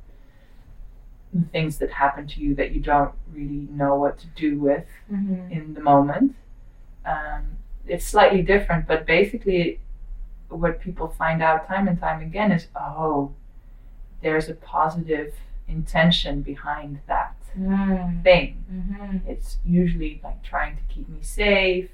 [1.33, 4.85] the things that happen to you that you don't really know what to do with
[5.11, 5.51] Mhm.
[5.51, 6.35] in the moment.
[7.05, 9.79] Um, it's slightly different, but basically,
[10.49, 13.33] what people find out time and time again is oh,
[14.23, 15.33] there's a positive
[15.67, 18.23] intention behind that Mm.
[18.23, 18.65] thing.
[18.71, 19.27] Mhm.
[19.27, 21.91] It's usually like trying to keep me safe,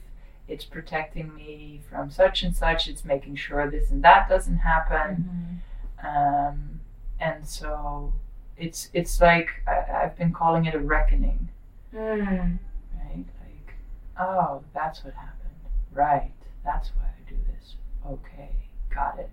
[0.47, 5.61] it's protecting me from such and such, it's making sure this and that doesn't happen.
[6.01, 6.05] Mhm.
[6.07, 6.79] Um,
[7.19, 8.13] and so
[8.55, 11.49] it's it's like I, I've been calling it a reckoning.
[11.93, 12.59] Mm.
[12.97, 13.25] right?
[13.41, 13.73] Like,
[14.19, 15.55] oh, that's what happened.
[15.91, 16.31] Right.
[16.63, 17.75] That's why I do this.
[18.05, 18.51] Okay,
[18.93, 19.29] got it.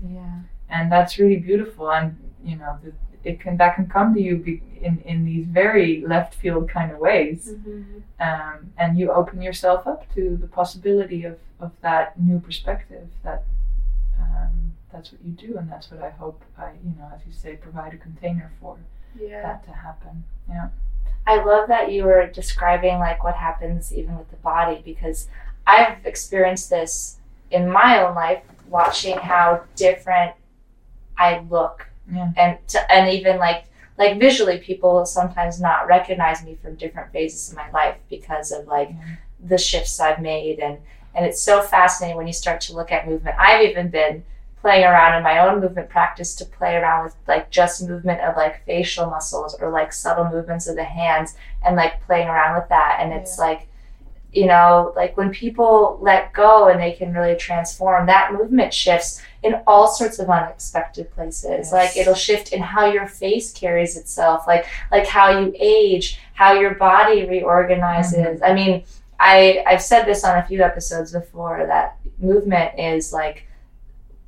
[0.00, 0.40] Yeah.
[0.68, 1.90] And that's really beautiful.
[1.90, 2.92] And you know, the,
[3.24, 6.92] it can that can come to you be, in in these very left field kind
[6.92, 7.52] of ways.
[7.54, 8.02] Mhm.
[8.20, 13.08] Um, and you open yourself up to the possibility of of that new perspective.
[13.24, 13.42] That
[14.20, 17.32] um, that's what you do, and that's what I hope I, you know, as you
[17.32, 18.78] say, provide a container for
[19.18, 19.42] Yeah.
[19.42, 20.24] that to happen.
[20.48, 20.68] Yeah.
[21.26, 25.28] I love that you were describing like what happens even with the body because
[25.66, 27.18] I've experienced this
[27.50, 30.32] in my own life watching how different
[31.18, 32.30] I look Yeah.
[32.36, 33.64] and to, and even like
[33.98, 38.66] like visually people sometimes not recognize me from different phases of my life because of
[38.66, 39.16] like Yeah.
[39.48, 40.78] the shifts I've made and
[41.14, 43.36] and it's so fascinating when you start to look at movement.
[43.38, 44.22] I've even been
[44.60, 48.36] playing around in my own movement practice to play around with like just movement of
[48.36, 52.68] like facial muscles or like subtle movements of the hands and like playing around with
[52.68, 53.68] that and it's like
[54.32, 59.22] you know like when people let go and they can really transform that movement shifts
[59.42, 61.72] in all sorts of unexpected places Yes.
[61.72, 66.52] like it'll shift in how your face carries itself like like how you age how
[66.52, 68.44] your body reorganizes mm-hmm.
[68.44, 68.84] i mean
[69.20, 73.46] i i've said this on a few episodes before that movement is like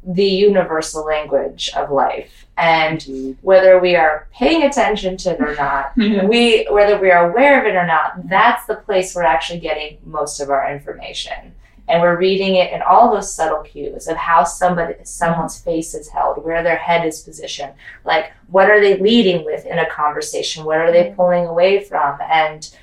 [0.05, 2.47] the universal language of life.
[2.57, 3.33] And mm-hmm.
[3.43, 6.25] whether we are paying attention to it or not, Yeah.
[6.25, 9.99] we whether we are aware of it or not, that's the place we're actually getting
[10.05, 11.55] most of our information.
[11.89, 16.09] And we're reading it in all those subtle cues of how somebody someone's face is
[16.09, 17.73] held, where their head is positioned,
[18.05, 22.19] like what are they leading with in a conversation, what are they pulling away from,
[22.31, 22.75] and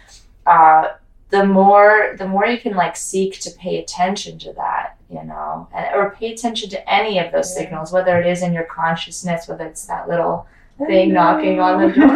[0.46, 0.90] uh,
[1.30, 5.68] the more the more you can like seek to pay attention to that, you know,
[5.74, 7.64] and, or pay attention to any of those Yeah.
[7.64, 11.94] signals, whether it is in your consciousness, whether it's that little thing knocking on the
[11.94, 12.10] door.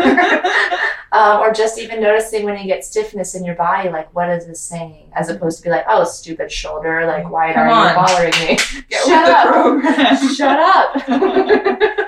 [1.12, 4.46] um, or just even noticing when you get stiffness in your body, like what is
[4.48, 7.90] this saying, as opposed to be like, oh, stupid shoulder, like why Come are on.
[7.90, 8.58] you bothering me?
[8.90, 10.32] Get Shut with the up.
[10.36, 11.08] Shut up!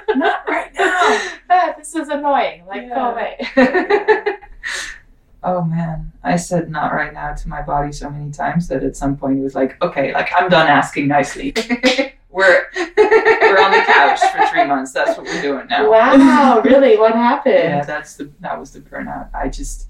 [0.17, 1.19] Not right now.
[1.49, 2.65] Ah, this is annoying.
[2.65, 4.37] Like go away.
[5.43, 8.95] Oh man, I said not right now to my body so many times that at
[8.95, 11.55] some point it was like, okay, like I'm done asking nicely.
[12.31, 14.93] We're we're on the couch for three months.
[14.93, 15.91] That's what we're doing now.
[15.91, 16.97] Wow, really?
[16.97, 17.55] What happened?
[17.55, 19.29] Yeah, that's the that was the burnout.
[19.33, 19.87] I just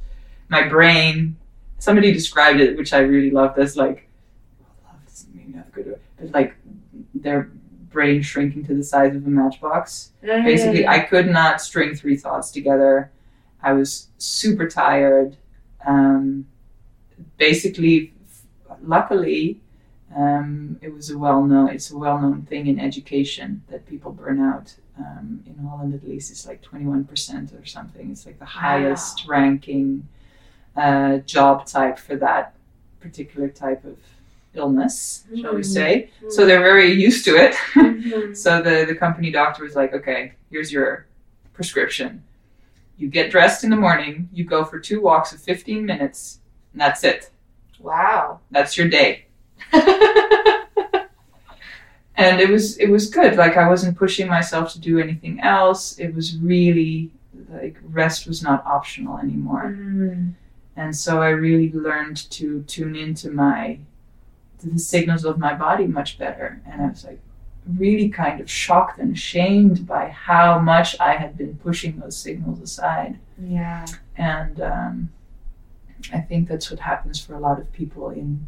[0.49, 1.37] my brain.
[1.77, 4.07] Somebody described it, which I really loved, as like
[4.85, 6.55] love doesn't mean have good, but like
[7.13, 7.51] their
[7.91, 10.11] brain shrinking to the size of a matchbox.
[10.23, 10.43] Mm.
[10.43, 13.11] Basically, I could not string three thoughts together.
[13.61, 15.37] I was super tired.
[15.85, 16.47] Um,
[17.37, 18.13] basically,
[18.69, 19.60] f- luckily,
[20.15, 21.69] um, it was a well known.
[21.69, 24.75] It's a well known thing in education that people burn out.
[24.99, 28.11] Um, in Holland, at least, it's like twenty one percent or something.
[28.11, 30.07] It's like the highest ranking
[30.75, 32.53] uh, job type for that
[32.99, 33.97] particular type of
[34.53, 35.65] illness, shall we Mhm.
[35.65, 36.09] say?
[36.29, 37.55] So they're very used to it.
[37.73, 38.35] Mhm.
[38.35, 41.05] So the, the company doctor was like, okay, here's your
[41.53, 42.21] prescription.
[42.97, 46.39] You get dressed in the morning, you go for two walks of 15 minutes,
[46.73, 47.31] and that's it.
[47.79, 48.41] Wow.
[48.51, 49.25] That's your day.
[52.21, 53.35] And it was it was good.
[53.35, 55.97] Like I wasn't pushing myself to do anything else.
[55.97, 57.09] It was really
[57.49, 59.75] like rest was not optional anymore.
[59.75, 60.33] Mm.
[60.75, 63.79] And so I really learned to tune into my
[64.59, 66.61] to the signals of my body much better.
[66.67, 67.19] And I was like
[67.65, 72.61] really kind of shocked and ashamed by how much I had been pushing those signals
[72.61, 73.17] aside.
[73.41, 73.87] Yeah.
[74.15, 75.09] And um,
[76.13, 78.47] I think that's what happens for a lot of people in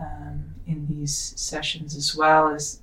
[0.00, 2.48] um, in these sessions as well.
[2.54, 2.80] Is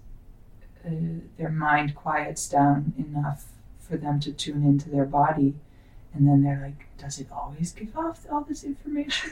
[0.85, 0.89] uh,
[1.37, 3.45] their mind quiets down enough
[3.79, 5.55] for them to tune into their body,
[6.13, 9.31] and then they're like, "Does it always give off all this information?"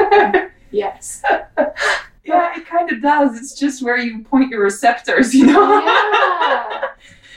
[0.70, 1.22] yes.
[2.24, 3.36] yeah, it kind of does.
[3.38, 5.80] It's just where you point your receptors, you know.
[5.80, 6.88] yeah.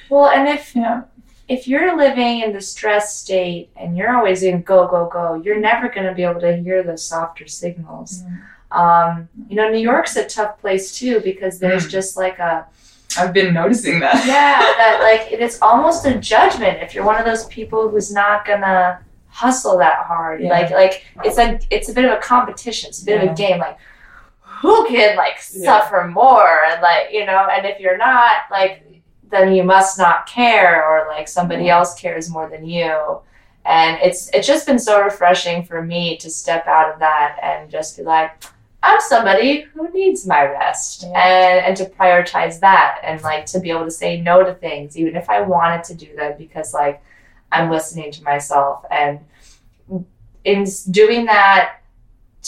[0.10, 1.04] Well, and if yeah.
[1.48, 5.60] if you're living in the stress state and you're always in go go go, you're
[5.60, 8.24] never going to be able to hear the softer signals.
[8.74, 11.92] Um, you know, New York's a tough place too because there's Mm.
[11.92, 12.66] just like a
[13.20, 14.16] I've been noticing that.
[14.26, 18.12] yeah that like it is almost a judgment if you're one of those people who's
[18.12, 20.42] not gonna hustle that hard.
[20.42, 20.50] Yeah.
[20.50, 22.90] Like like it's a it's a bit of a competition.
[22.90, 23.60] It's a bit of a game.
[23.60, 23.78] Like
[24.42, 25.66] who can like Yeah.
[25.66, 28.84] suffer more and like you know and if you're not like
[29.30, 31.78] then you must not care or like somebody Yeah.
[31.78, 33.20] else cares more than you.
[33.66, 37.70] And it's it's just been so refreshing for me to step out of that and
[37.70, 38.32] just be like,
[38.86, 41.18] I'm somebody who needs my rest Yeah.
[41.18, 44.98] and and to prioritize that and like to be able to say no to things
[44.98, 47.02] even if I wanted to do them because like
[47.52, 49.20] I'm listening to myself and
[50.44, 51.80] in doing that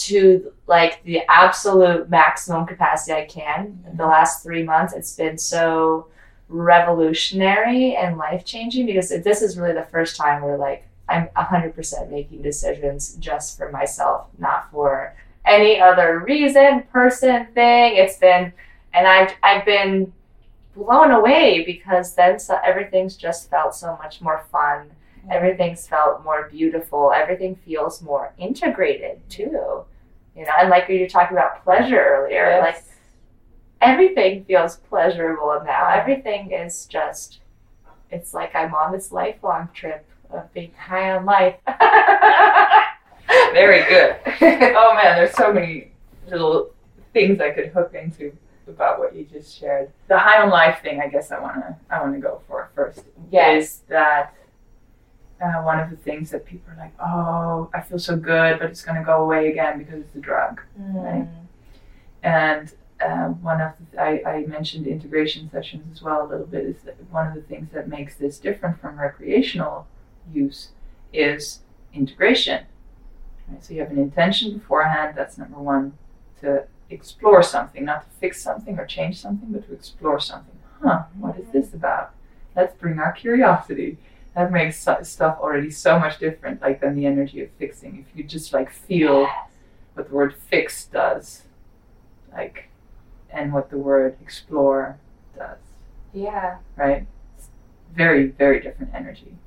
[0.07, 6.07] to like the absolute maximum capacity I can the last three months it's been so
[6.49, 12.09] revolutionary and life changing because this is really the first time where like I'm 100%
[12.09, 17.95] making decisions just for myself not for any other reason, person, thing.
[17.95, 18.51] It's been,
[18.93, 20.11] and I've I've been
[20.75, 24.91] blown away because then so, everything's just felt so much more fun.
[25.31, 27.11] Everything's felt more beautiful.
[27.11, 29.83] Everything feels more integrated too.
[30.35, 32.83] You know, and like you were talking about pleasure earlier, like
[33.81, 35.89] everything feels pleasurable now.
[35.89, 37.39] Everything is just,
[38.11, 41.55] it's like I'm on this lifelong trip of being high on life.
[43.27, 44.17] Very good.
[44.75, 45.91] oh man, there's so many
[46.29, 46.71] little
[47.13, 48.35] things I could hook into
[48.67, 49.91] about what you just shared.
[50.07, 53.03] The high on life thing, I guess I wanna I wanna go for first.
[53.31, 53.63] Yes.
[53.63, 54.33] Is that
[55.41, 58.69] uh, one of the things that people are like, oh, I feel so good, but
[58.69, 60.61] it's gonna go away again because it's the drug.
[60.77, 61.27] Right.
[62.23, 66.65] And uh, one of the, I, I mentioned integration sessions as well a little bit.
[66.65, 69.87] Is that one of the things that makes this different from recreational
[70.33, 70.69] use
[71.13, 71.59] is
[71.93, 72.65] integration.
[73.47, 73.63] Right?
[73.63, 75.13] So you have an intention beforehand.
[75.15, 75.97] That's number one
[76.41, 80.55] to explore something, not to fix something or change something, but to explore something.
[80.83, 82.13] huh, what is this about?
[82.55, 83.97] Let's bring our curiosity.
[84.35, 88.05] That makes stuff already so much different, like than the energy of fixing.
[88.07, 89.27] If you just like feel
[89.93, 91.43] what the word fix does,
[92.33, 92.69] like,
[93.29, 94.97] and what the word explore
[95.37, 95.57] does,
[96.13, 96.57] Yeah.
[96.75, 97.07] right?
[97.37, 97.47] It's
[97.93, 99.37] very, very different energy.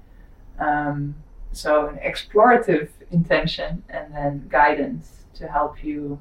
[0.59, 1.15] Um,
[1.59, 6.19] so an explorative intention and then guidance to help you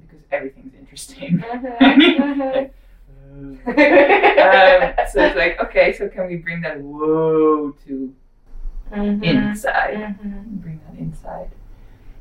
[0.00, 1.42] because everything's interesting.
[1.80, 2.70] Mhm,
[3.66, 8.14] um, so it's like, okay, so can we bring that whoa to
[8.92, 9.96] Mhm, inside?
[10.22, 11.50] mhm, Bring that inside.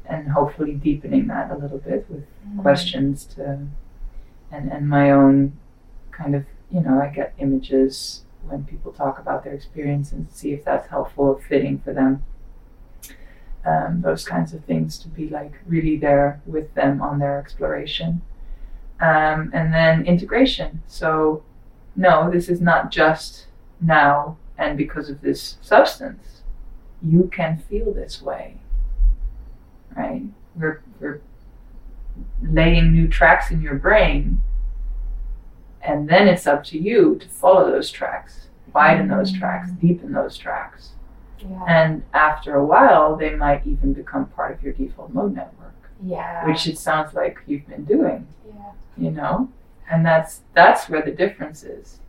[0.05, 2.61] And hopefully deepening that a little bit with mhm.
[2.61, 3.67] questions to
[4.51, 5.53] and and my own
[6.11, 10.53] kind of you know I get images when people talk about their experience and see
[10.53, 12.23] if that's helpful or fitting for them.
[13.65, 18.21] Um, those kinds of things to be like really there with them on their exploration.
[19.01, 20.81] Um, and then integration.
[20.87, 21.43] So,
[21.95, 23.47] no, this is not just
[23.81, 26.41] now and because of this substance.
[27.01, 28.57] You can feel this way,
[29.95, 30.23] right?
[30.55, 31.21] We're, we're
[32.41, 34.41] laying new tracks in your brain,
[35.81, 40.37] and then it's up to you to follow those tracks, widen those tracks, deepen those
[40.37, 40.91] tracks.
[41.41, 41.63] Yeah.
[41.67, 45.73] And after a while, they might even become part of your default mode network,
[46.03, 46.45] Yeah.
[46.47, 48.71] which it sounds like you've been doing, yeah.
[48.97, 49.49] you know?
[49.91, 51.99] And that's that's where the difference is.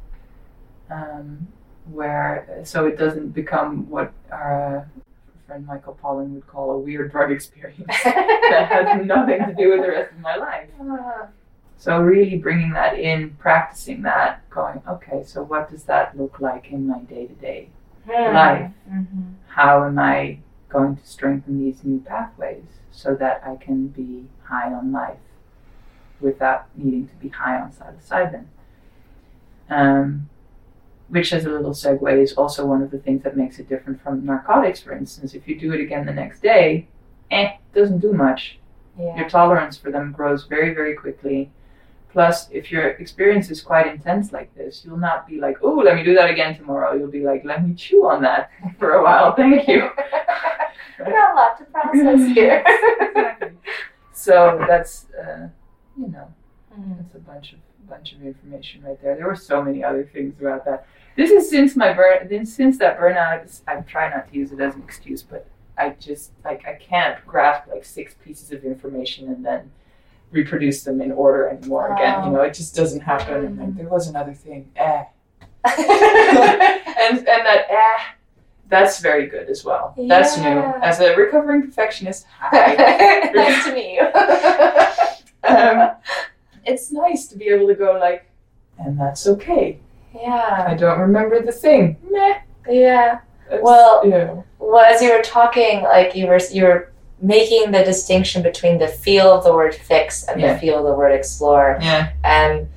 [0.90, 1.48] Um,
[1.90, 4.88] where so it doesn't become what our
[5.46, 9.80] friend Michael Pollan would call a weird drug experience that has nothing to do with
[9.82, 10.68] the rest of my life.
[10.80, 11.26] Uh,
[11.78, 16.70] So really bringing that in, practicing that, going, okay, so what does that look like
[16.70, 17.70] in my day to day?
[18.06, 18.34] Hmm.
[18.34, 18.72] Life.
[18.90, 19.34] Mhm.
[19.48, 20.38] How am I
[20.68, 25.18] going to strengthen these new pathways so that I can be high on life
[26.20, 28.44] without needing to be high on psilocybin?
[29.68, 30.28] Um,
[31.08, 34.00] which, as a little segue, is also one of the things that makes it different
[34.00, 35.34] from narcotics, for instance.
[35.34, 36.86] If you do it again the next day,
[37.30, 38.58] eh, doesn't do much.
[38.98, 39.16] Yeah.
[39.16, 41.50] your tolerance for them grows very, very quickly.
[42.12, 45.94] Plus, if your experience is quite intense like this, you'll not be like, oh, let
[45.94, 46.92] me do that again tomorrow.
[46.94, 49.34] You'll be like, let me chew on that for a while.
[49.36, 49.90] Thank you.
[50.98, 52.62] We got a lot to process here.
[52.66, 53.52] exactly.
[54.12, 55.48] So that's, uh,
[55.98, 56.28] you know,
[56.78, 56.98] Mhm.
[56.98, 57.58] that's a bunch of
[57.88, 59.16] bunch of information right there.
[59.16, 60.86] There were so many other things about that.
[61.16, 62.44] This is since my burn.
[62.44, 65.46] Since that burnout, I try not to use it as an excuse, but
[65.78, 69.70] I just like I can't grasp like six pieces of information and then
[70.30, 72.24] reproduce them in order anymore again.
[72.24, 73.56] You know, it just doesn't happen.
[73.58, 75.04] Like there was another thing, eh,
[75.64, 78.02] and and that eh,
[78.68, 79.94] that's very good as well.
[80.08, 80.58] That's new.
[80.82, 82.74] As a recovering perfectionist, hi.
[83.34, 84.06] nice to meet you.
[85.48, 85.90] um,
[86.64, 88.30] it's nice to be able to go like,
[88.78, 89.80] and that's okay.
[90.14, 90.64] Yeah.
[90.68, 91.96] I don't remember the thing.
[92.10, 92.38] Meh.
[92.68, 93.20] Yeah.
[93.44, 94.42] That's- Well- yeah.
[94.58, 98.88] Well, as you were talking, like you were you were making the distinction between the
[98.88, 100.54] feel of the word fix and Yeah.
[100.54, 102.10] the feel of the word explore, Yeah.
[102.24, 102.68] and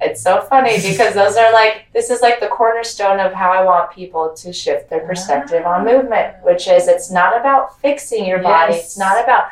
[0.00, 3.62] it's so funny because those are like this is like the cornerstone of how I
[3.64, 5.92] want people to shift their perspective on ah.
[5.92, 8.74] movement, which is it's not about fixing your body.
[8.74, 8.84] Yes.
[8.84, 9.44] It's not about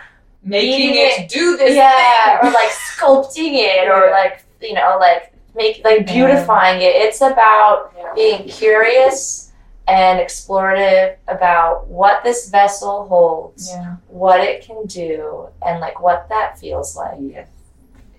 [0.45, 1.29] Making it, it.
[1.29, 2.49] do this yeah, thing.
[2.49, 4.11] or like sculpting it, or Yeah.
[4.11, 6.95] like you know, like make like beautifying it.
[6.97, 8.13] It's about Yeah.
[8.15, 9.52] being curious
[9.89, 13.97] and explorative about what this vessel holds, Yeah.
[14.09, 17.19] what it can do, and like what that feels like.
[17.21, 17.49] Yes.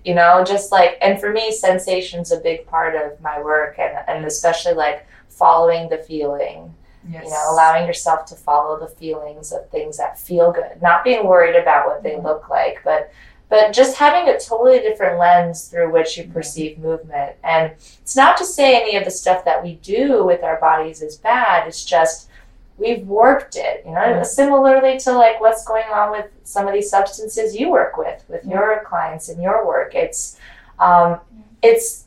[0.04, 3.98] You know, just like and for me, sensation's a big part of my work, and
[4.06, 6.74] and especially like following the feeling
[7.08, 7.24] Yes.
[7.24, 11.26] you know allowing yourself to follow the feelings of things that feel good not being
[11.26, 12.26] worried about what they mm-hmm.
[12.26, 13.12] look like but
[13.48, 16.32] but just having a totally different lens through which you mm-hmm.
[16.32, 17.36] perceive movement.
[17.44, 17.72] And
[18.02, 21.16] it's not to say any of the stuff that we do with our bodies is
[21.16, 21.68] bad.
[21.68, 22.28] It's just
[22.76, 24.04] we've warped it you know?
[24.04, 24.22] Yeah.
[24.24, 28.40] similarly to like what's going on with some of these substances you work with with
[28.40, 28.50] mm-hmm.
[28.50, 29.94] your clients and your work.
[29.94, 30.38] It's
[30.78, 31.20] um,
[31.62, 32.04] it's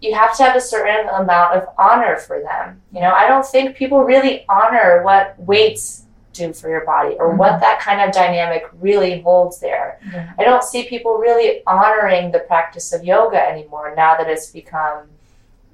[0.00, 2.80] you have to have a certain amount of honor for them.
[2.92, 6.05] You know, I don't think people really honor what weights
[6.36, 7.60] do for your body or what mm-hmm.
[7.60, 9.98] that kind of dynamic really holds there.
[10.12, 10.32] Yeah.
[10.38, 15.08] I don't see people really honoring the practice of yoga anymore now that it's become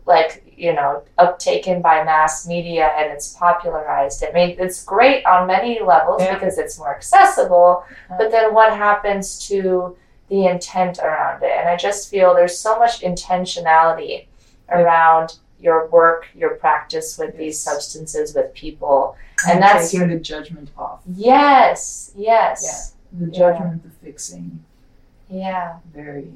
[0.07, 4.25] like, you know, uptaken by mass media and it's popularized.
[4.25, 6.35] I mean, it's great on many levels Yeah.
[6.35, 8.17] because it's more accessible, Yeah.
[8.19, 9.97] but then what happens to
[10.29, 11.53] the intent around it?
[11.53, 14.27] And I just feel there's so much intentionality
[14.71, 19.17] around your work, your practice with these substances, with people.
[19.47, 21.01] And, And that's- taking the judgment off.
[21.15, 22.95] Yes, yes.
[23.13, 23.39] The Yeah.
[23.39, 24.65] judgment, the fixing.
[25.29, 25.77] Yeah.
[25.95, 26.33] Very,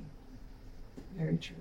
[1.19, 1.57] very true.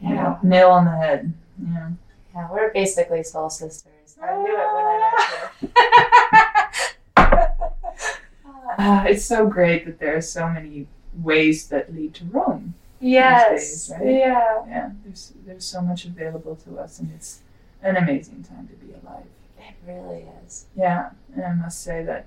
[0.00, 0.38] Yeah.
[0.42, 1.32] Nail on the head.
[1.62, 1.90] Yeah.
[2.34, 4.16] Yeah, we're basically soul sisters.
[4.22, 6.96] I knew it when I met
[8.78, 8.84] you.
[8.84, 10.86] Uh, it's so great that there are so many
[11.22, 12.74] ways that lead to Rome.
[13.06, 13.50] Yes.
[13.50, 14.14] days, right?
[14.14, 14.64] Yeah.
[14.68, 17.40] Yeah, there's there's so much available to us, and it's
[17.82, 19.24] an amazing time to be alive.
[19.58, 20.66] It really is.
[20.76, 22.26] Yeah, and I must say that,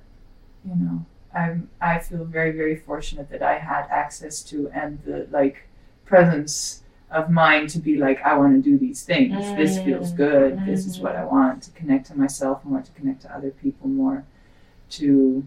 [0.66, 5.28] you know, I'm I feel very very fortunate that I had access to and the
[5.32, 5.68] like
[6.06, 9.34] presence of mind to be like I want to do these things.
[9.56, 10.18] This feels Mm.
[10.18, 10.66] good.
[10.66, 13.88] This is what I want to connect to myself more, to connect to other people
[13.88, 14.24] more,
[14.92, 15.46] to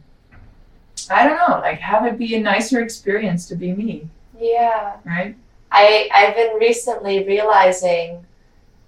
[1.10, 4.08] I don't know, like have it be a nicer experience to be me,
[4.42, 4.96] Yeah.
[5.04, 5.36] right?
[5.70, 8.26] I I've been recently realizing,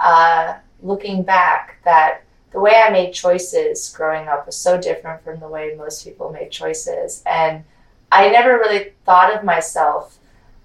[0.00, 5.40] uh, looking back, that the way I made choices growing up was so different from
[5.40, 7.64] the way most people made choices, and
[8.12, 10.18] I never really thought of myself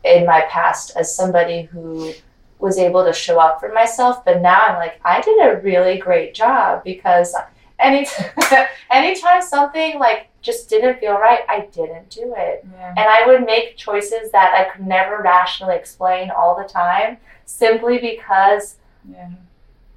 [0.04, 2.14] in my past as somebody who
[2.60, 4.24] was able to show up for myself.
[4.26, 7.36] But now I'm like, I did a really great job because
[7.80, 8.06] any
[8.92, 12.66] anytime something like just didn't feel right, I didn't do it.
[12.74, 12.90] Yeah.
[12.90, 17.98] And I would make choices that I could never rationally explain all the time simply
[17.98, 18.78] because
[19.10, 19.30] Yeah.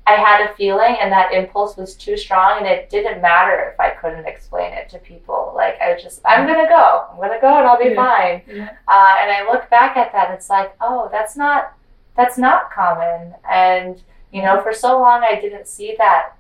[0.05, 3.79] I had a feeling and that impulse was too strong and it didn't matter if
[3.79, 5.53] I couldn't explain it to people.
[5.55, 7.07] Like I just I'm gonna go.
[7.13, 7.95] I'm gonna go and I'll be Yeah.
[7.95, 8.43] fine.
[8.49, 8.71] Yeah.
[8.89, 11.75] Uh, and I look back at that, it's like, oh, that's not
[12.17, 13.35] that's not common.
[13.49, 16.33] And you know, for so long I didn't see that.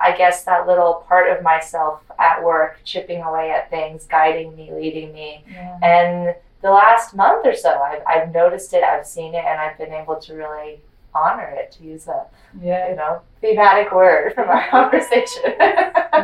[0.00, 4.72] I guess that little part of myself at work, chipping away at things, guiding me,
[4.72, 5.44] leading me.
[5.50, 5.78] Yeah.
[5.82, 9.76] And the last month or so, I've, I've noticed it, I've seen it, and I've
[9.78, 10.80] been able to really
[11.14, 12.26] honor it, to use a
[12.60, 12.90] Yeah.
[12.90, 15.42] you know thematic word from our conversation.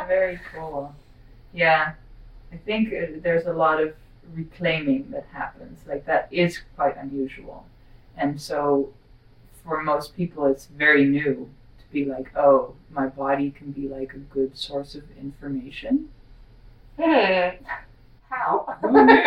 [0.08, 0.94] Very cool.
[1.52, 1.92] Yeah,
[2.52, 3.94] I think uh, there's a lot of
[4.34, 5.80] reclaiming that happens.
[5.86, 7.64] Like that is quite unusual,
[8.16, 8.92] and so
[9.64, 11.48] for most people, it's very new
[11.94, 16.08] be like, oh, my body can be like a good source of information.
[17.00, 17.48] hmm.
[18.28, 18.76] How?
[18.82, 19.22] Who knew?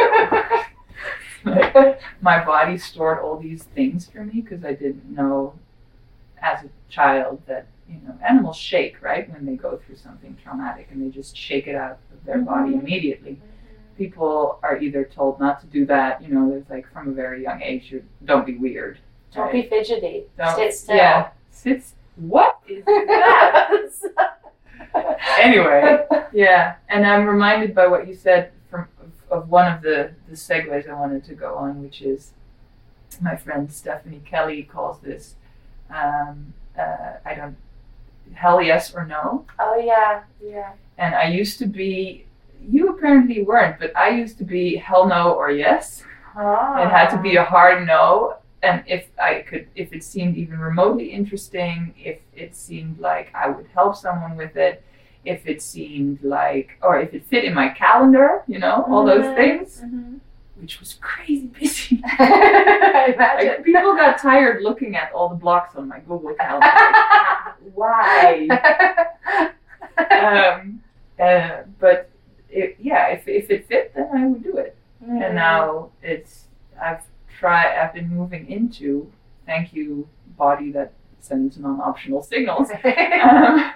[1.46, 5.54] Like, my body stored all these things for me because I didn't know
[6.42, 10.90] as a child that you know animals shake right when they go through something traumatic
[10.92, 12.82] and they just shake it out of their body Mhm.
[12.82, 13.40] immediately.
[13.98, 17.44] People are either told not to do that, you know, there's like from a very
[17.44, 18.98] young age, you don't be weird.
[19.34, 20.26] Don't be fidgety.
[20.38, 20.98] Don't- Sit still.
[20.98, 21.94] Yeah, sits.
[22.18, 24.40] What is that?
[25.40, 29.12] anyway, yeah, and I'm reminded by what you said from of,
[29.44, 32.34] of one of the the segues I wanted to go on, which is
[33.22, 35.36] my friend Stephanie Kelly calls this
[35.90, 37.56] um, uh, I don't
[38.34, 40.74] hell yes or no, oh yeah, yeah.
[40.98, 42.26] and I used to be.
[42.70, 46.04] You apparently weren't, but I used to be hell no or yes.
[46.36, 46.82] Oh.
[46.82, 48.38] It had to be a hard no.
[48.64, 53.50] And if I could, if it seemed even remotely interesting, if it seemed like I
[53.50, 54.84] would help someone with it,
[55.26, 59.26] if it seemed like, or if it fit in my calendar, you know, all those
[59.26, 59.36] Mhm.
[59.36, 60.20] things, Mhm.
[60.60, 62.02] which was crazy busy.
[62.20, 63.48] I imagine.
[63.50, 66.68] Like, people got tired looking at all the blocks on my Google Calendar.
[67.76, 68.48] Like, Why?
[70.12, 70.82] um,
[71.20, 72.10] uh, but
[72.50, 74.76] it, yeah, if, if it fit, then I would do it.
[75.04, 75.22] Mm-hmm.
[75.22, 76.46] and now it's
[76.82, 77.02] I've
[77.38, 79.12] tried I've been moving into
[79.46, 80.08] thank you
[80.38, 82.70] body that sends non-optional signals
[83.24, 83.72] um,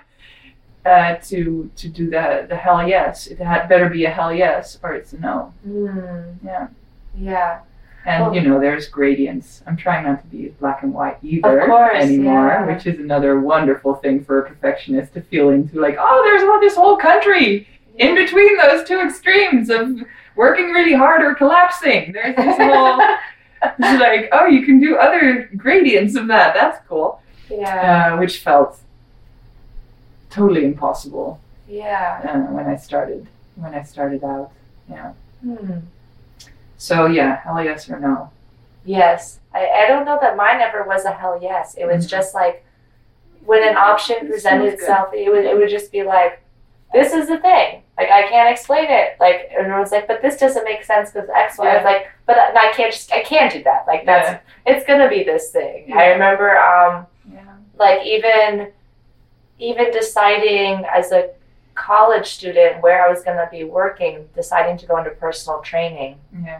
[0.85, 4.79] uh, to to do the the hell yes it had better be a hell yes
[4.83, 6.67] or it's a no Mm, yeah
[7.15, 7.59] yeah.
[8.05, 11.65] and Well- you know there's gradients I'm trying not to be black and white either
[11.67, 12.65] course, anymore yeah.
[12.65, 16.59] which is another wonderful thing for a perfectionist to feel into like oh there's all
[16.59, 19.99] this whole country in between those two extremes of
[20.35, 22.13] working really hard or collapsing.
[22.13, 22.99] There's this whole
[23.79, 26.53] like, oh, you can do other gradients of that.
[26.53, 27.21] That's cool.
[27.49, 28.13] Yeah.
[28.15, 28.79] Uh, which felt
[30.29, 32.21] totally impossible Yeah.
[32.23, 34.51] uh, when I started when I started out.
[34.89, 35.13] Yeah.
[35.43, 35.79] Hmm.
[36.77, 38.31] So yeah, hell yes or no.
[38.85, 39.39] Yes.
[39.53, 41.75] I, I don't know that mine ever was a hell yes.
[41.77, 42.09] It was Mhm.
[42.09, 42.63] just like
[43.45, 44.73] when an option It presented good.
[44.75, 46.41] itself, it would it would just be like,
[46.93, 47.80] this is the thing.
[47.97, 49.17] Like I can't explain it.
[49.19, 51.67] Like and everyone's like, but this doesn't make sense because X, Y.
[51.69, 53.85] I was like, but I, can't just I can't do that.
[53.87, 54.39] Like that's Yeah.
[54.73, 55.91] it's gonna be this thing.
[55.93, 57.41] I remember um Yeah.
[57.77, 58.71] like even
[59.59, 61.29] even deciding as a
[61.75, 66.19] college student where I was going to be working, deciding to go into personal training
[66.43, 66.59] Yeah.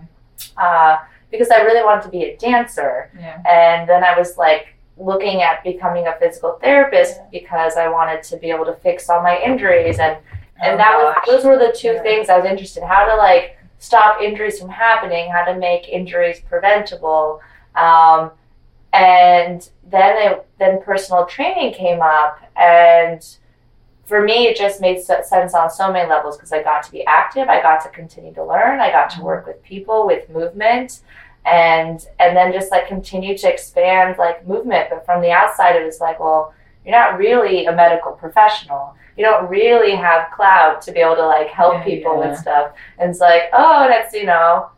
[0.58, 1.00] uh,
[1.32, 3.10] because I really wanted to be a dancer.
[3.20, 3.42] Yeah.
[3.48, 7.26] And then I was like looking at becoming a physical therapist Yeah.
[7.32, 10.18] because I wanted to be able to fix all my injuries and
[10.62, 12.01] and Oh, that was those were the two Yeah.
[12.03, 15.89] things I was interested in how to like stop injuries from happening, how to make
[15.89, 17.41] injuries preventable.
[17.76, 18.32] Um,
[18.93, 23.38] and then it, then personal training came up and
[24.05, 27.05] for me it just made sense on so many levels because i got to be
[27.05, 30.99] active i got to continue to learn i got to work with people with movement
[31.45, 35.86] and and then just like continue to expand like movement but from the outside it
[35.86, 36.53] was like well
[36.86, 41.26] you're not really a medical professional you don't really have clout to be able to
[41.26, 42.30] like help Yeah, people yeah.
[42.30, 42.74] with stuff.
[42.97, 44.70] And it's like oh that's you know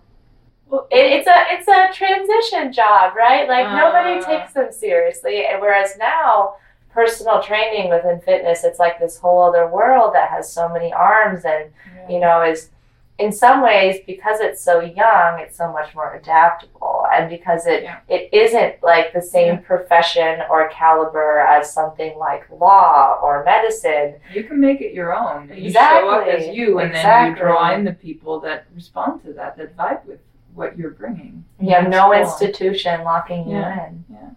[0.72, 3.48] it, it's a it's a transition job right?
[3.48, 4.26] Like nobody Uh.
[4.26, 5.46] takes them seriously.
[5.46, 6.56] And whereas now
[6.90, 11.44] personal training within fitness it's like this whole other world that has so many arms
[11.44, 11.72] and
[12.08, 12.70] you know is
[13.18, 17.84] in some ways because it's so young it's so much more adaptable and because it
[17.84, 17.98] Yeah.
[18.10, 19.60] it isn't like the same Yeah.
[19.72, 25.50] profession or caliber as something like law or medicine You can make it your own.
[25.54, 26.56] You show up as Exactly.
[26.58, 30.20] you, and then you draw in the people that respond to that, that vibe with
[30.56, 31.44] what you're bringing.
[31.60, 32.14] you have no cool.
[32.14, 34.04] institution locking you in.
[34.10, 34.30] Yeah.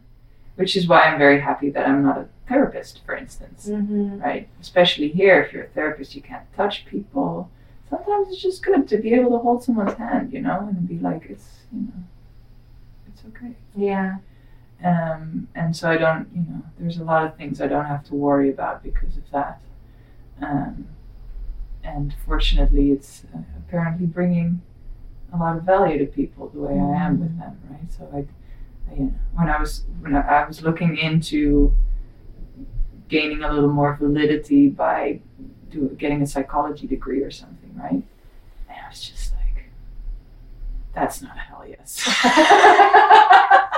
[0.56, 3.68] Which is why I'm very happy that I'm not a therapist, for instance.
[3.68, 4.20] mm-hmm.
[4.20, 4.48] Right?
[4.60, 7.50] Especially here, if you're a therapist, you can't touch people.
[7.90, 10.98] Sometimes it's just good to be able to hold someone's hand, you know, and be
[10.98, 11.92] like, it's, you know,
[13.28, 13.54] okay.
[13.74, 14.16] yeah
[14.84, 18.04] Um, and so I don't, you know, there's a lot of things I don't have
[18.04, 19.60] to worry about because of that.
[20.40, 20.88] Um,
[21.82, 24.60] and fortunately, it's uh, apparently bringing
[25.32, 27.90] a lot of value to people the way I am with them, right?
[27.92, 28.18] So I,
[28.90, 31.74] I you know, when I was when I, I was looking into
[33.08, 35.20] gaining a little more validity by
[35.70, 38.02] do, getting a psychology degree or something, right?
[38.68, 39.70] And I was just like,
[40.94, 41.40] that's not a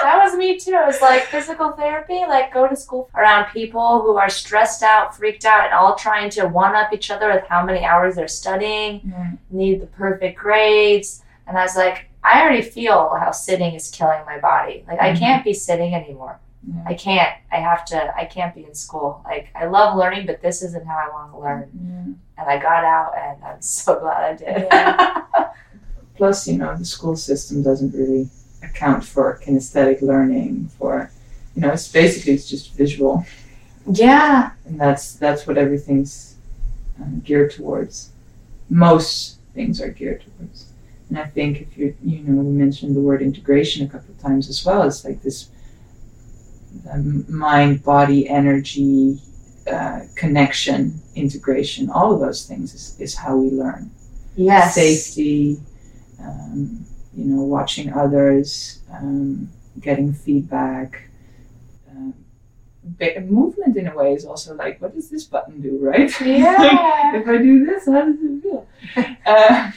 [0.00, 0.70] That was me too.
[0.74, 5.14] It was like physical therapy, like go to school around people who are stressed out,
[5.16, 8.28] freaked out, and all trying to one up each other with how many hours they're
[8.28, 9.30] studying, Yeah.
[9.50, 11.22] need the perfect grades.
[11.46, 14.84] And I was like, I already feel how sitting is killing my body.
[14.86, 15.18] Like, I Mhm.
[15.18, 16.38] can't be sitting anymore.
[16.66, 16.82] Yeah.
[16.86, 17.34] I can't.
[17.52, 19.20] I have to, I can't be in school.
[19.24, 21.70] Like, I love learning, but this isn't how I want to learn.
[21.74, 22.42] Yeah.
[22.42, 24.68] And I got out, and I'm so glad I did.
[26.18, 28.28] Plus, you know, the school system doesn't really
[28.64, 30.68] account for kinesthetic learning.
[30.76, 31.12] For,
[31.54, 33.24] you know, it's basically it's just visual,
[33.86, 34.50] yeah.
[34.66, 36.34] and that's that's what everything's
[37.00, 38.10] um, geared towards.
[38.68, 40.72] Most things are geared towards,
[41.08, 44.20] and I think if you you know we mentioned the word integration a couple of
[44.20, 44.82] times as well.
[44.82, 45.50] It's like this
[46.90, 49.20] um, mind, body, energy.
[49.70, 53.90] Uh, connection, integration, all of those things is, is how we learn.
[54.34, 54.74] Yes.
[54.74, 55.60] safety,
[56.20, 59.50] um, you know, watching others, um,
[59.80, 61.08] getting feedback.
[61.90, 62.14] Um,
[63.28, 66.10] movement in a way is also like, what does this button do, right?
[66.20, 67.16] Yeah.
[67.16, 68.66] if I do this, how does it feel?
[69.26, 69.72] Uh,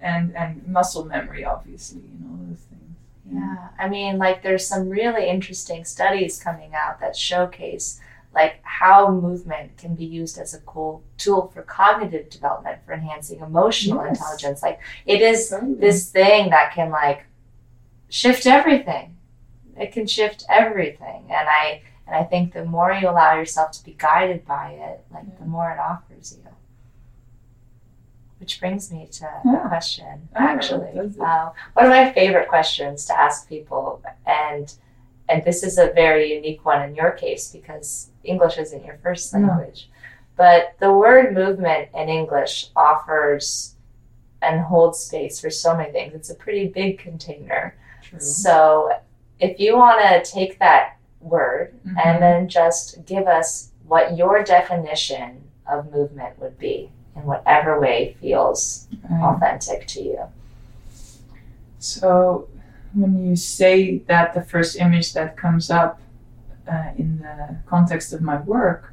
[0.00, 2.96] and and muscle memory, obviously, and all those things.
[3.32, 8.00] Yeah, I mean, like, there's some really interesting studies coming out that showcase
[8.34, 13.40] like how movement can be used as a cool tool for cognitive development for enhancing
[13.40, 14.18] emotional Yes.
[14.18, 14.62] intelligence.
[14.62, 17.24] Like, it is this thing that can like
[18.08, 19.16] shift everything.
[19.76, 23.84] It can shift everything, and I and I think the more you allow yourself to
[23.84, 26.50] be guided by it, like the more it offers you.
[28.38, 29.64] Which brings me to Yeah.
[29.64, 30.88] a question, Oh, actually.
[30.90, 31.18] it?
[31.18, 34.72] Uh, one of my favorite questions to ask people, and
[35.28, 39.32] and this is a very unique one in your case because English isn't your first
[39.34, 39.48] No.
[39.48, 39.88] language.
[40.36, 43.74] But the word movement in English offers
[44.42, 46.14] and holds space for so many things.
[46.14, 47.74] It's a pretty big container.
[48.02, 48.20] True.
[48.20, 48.92] So
[49.40, 52.04] if you want to take that word Mhm.
[52.04, 58.16] and then just give us what your definition of movement would be in whatever way
[58.20, 59.22] feels Right.
[59.22, 60.18] authentic to you.
[61.78, 62.48] So,
[62.94, 66.00] when you say that, the first image that comes up
[66.70, 68.92] uh, in the context of my work,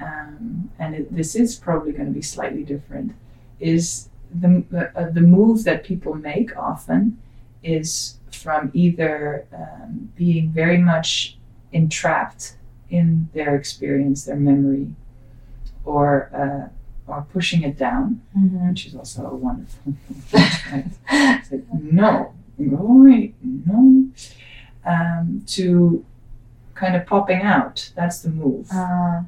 [0.00, 3.12] um, and it, this is probably going to be slightly different,
[3.58, 4.64] is the
[4.94, 7.18] uh, the move that people make often
[7.62, 11.36] is from either um, being very much
[11.72, 12.56] entrapped
[12.88, 14.88] in their experience, their memory,
[15.84, 16.68] or uh,
[17.10, 19.94] or pushing it down, which is also a wonderful
[20.28, 20.90] thing.
[21.10, 21.40] Right?
[21.50, 22.32] Like, no,
[22.68, 24.10] go away, no.
[24.84, 26.04] Um, to
[26.74, 27.90] kind of popping out.
[27.94, 28.68] That's the move.
[28.70, 29.22] Uh,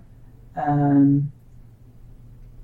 [0.54, 1.32] Um,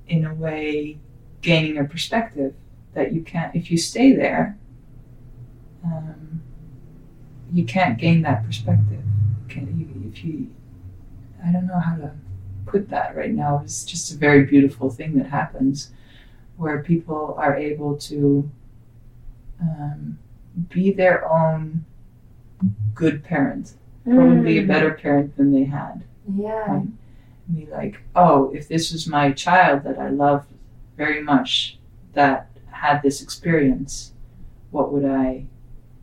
[0.07, 0.99] in a way,
[1.41, 2.55] gaining a perspective
[2.93, 4.59] that you can't, if you stay there,
[5.85, 6.43] um,
[7.51, 9.03] you can't gain that perspective.
[9.49, 10.51] Can you, if you,
[11.43, 12.13] I don't know how to
[12.67, 13.61] put that right now.
[13.65, 15.93] It's just a very beautiful thing that happens
[16.59, 18.51] where people are able to
[19.61, 20.19] um,
[20.69, 21.85] be their own
[22.95, 24.67] good parent, probably a Mm.
[24.69, 26.03] better parent than they had.
[26.35, 26.51] Yeah.
[26.73, 26.87] Right?
[27.55, 30.53] Be like, oh, if this was my child that I loved
[30.97, 31.79] very much
[32.15, 34.13] that had this experience,
[34.71, 35.45] what would I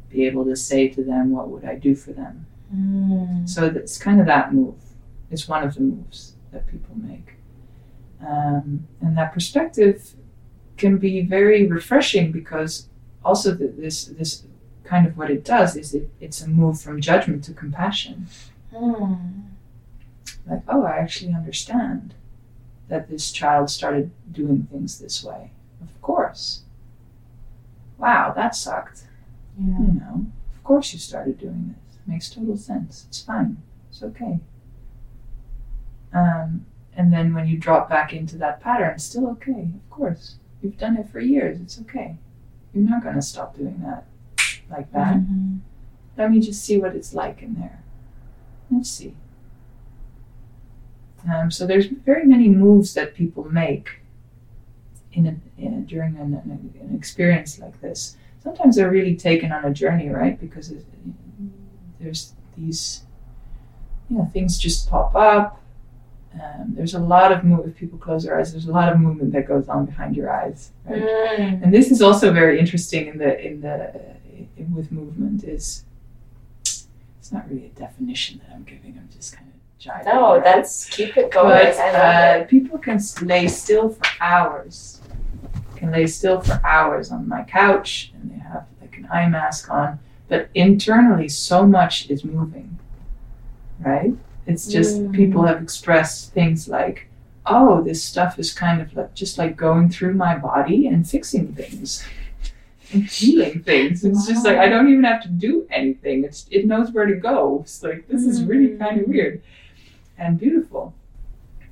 [0.10, 1.32] be able to say to them?
[1.32, 2.46] What would I do for them?
[2.74, 3.48] Mm.
[3.48, 4.76] So it's kind of that move.
[5.30, 7.34] It's one of the moves that people make.
[8.26, 10.16] Um, and that perspective
[10.78, 12.90] can be very refreshing because
[13.26, 14.44] also th- this this
[14.84, 18.28] kind of what it does is it, it's a move from judgment to compassion.
[18.72, 19.42] Mm.
[20.48, 22.14] Like, oh, I actually understand
[22.88, 25.52] that this child started doing things this way.
[25.82, 26.62] Of course.
[27.98, 29.06] Wow, that sucked.
[29.58, 29.80] Yeah.
[29.80, 31.98] You know, of course you started doing this.
[32.06, 33.06] Makes total sense.
[33.08, 33.58] It's fine.
[33.90, 34.40] It's okay.
[36.14, 39.70] Um, and then when you drop back into that pattern, it's still okay.
[39.74, 40.36] Of course.
[40.62, 41.60] You've done it for years.
[41.60, 42.18] It's okay.
[42.76, 44.04] You're not going to stop doing that
[44.70, 45.16] like that.
[45.16, 45.60] Mhm.
[46.18, 47.82] Let me just see what it's like in there.
[48.70, 49.16] Let's see.
[51.32, 54.02] Um, so there's very many moves that people make
[55.14, 58.18] in a, in a, during an, an, an experience like this.
[58.44, 60.40] Sometimes they're really taken on a journey, right?
[60.40, 60.86] Because it,
[62.00, 63.04] there's these,
[64.10, 65.62] you know, things just pop up.
[66.42, 67.68] Um, there's a lot of move.
[67.68, 70.30] If people close their eyes, there's a lot of movement that goes on behind your
[70.32, 70.72] eyes.
[70.86, 71.02] Right?
[71.02, 71.64] Mm.
[71.64, 74.16] and this is also very interesting in the in the
[74.58, 75.86] in, with movement is
[76.62, 78.98] it's not really a definition that I'm giving.
[78.98, 80.14] I'm just kind of jiving.
[80.14, 80.44] No, right?
[80.44, 81.50] that's keep it going.
[81.50, 85.02] but uh, people can lay still for hours.
[85.76, 89.72] Can lay still for hours on my couch, and they have like an eye mask
[89.72, 90.00] on.
[90.28, 92.78] But internally, so much is moving.
[93.80, 94.14] Right?
[94.48, 95.14] It's just Mm.
[95.14, 97.08] people have expressed things like,
[97.46, 101.48] "Oh, this stuff is kind of like just like going through my body and fixing
[101.54, 102.04] things."
[102.94, 104.06] and healing things.
[104.06, 106.24] It's just like I don't even have to do anything.
[106.24, 107.62] It's it knows where to go.
[107.64, 108.80] It's like this is really Mm.
[108.80, 109.42] kind of weird
[110.20, 110.94] and beautiful.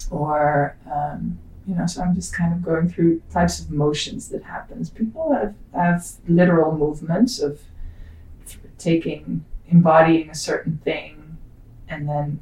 [0.10, 4.44] Or um, you know, so I'm just kind of going through types of motions that
[4.44, 4.90] happens.
[4.90, 7.62] People have have literal movements of
[8.78, 11.38] taking embodying a certain thing
[11.88, 12.40] and then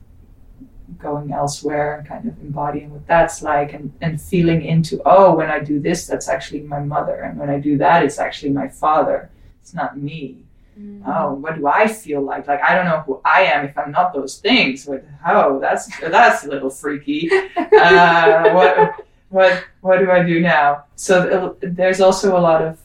[1.00, 5.50] going elsewhere and kind of embodying what that's like and, and feeling into oh when
[5.50, 7.22] i do this that's actually my mother.
[7.22, 9.30] And when i do that it's actually my father.
[9.62, 10.44] It's not me.
[10.80, 11.04] Mm.
[11.06, 12.48] oh what do i feel like?
[12.48, 14.86] Like i don't know who i am if i'm not those things.
[14.86, 17.30] But oh that's that's a little freaky.
[17.82, 20.84] Uh, what what what do i do now?
[20.96, 22.80] So there's also a lot of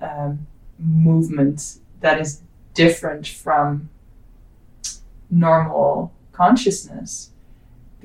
[0.00, 0.46] um,
[0.78, 2.42] movement that is
[2.74, 3.88] different from
[5.30, 7.30] normal consciousness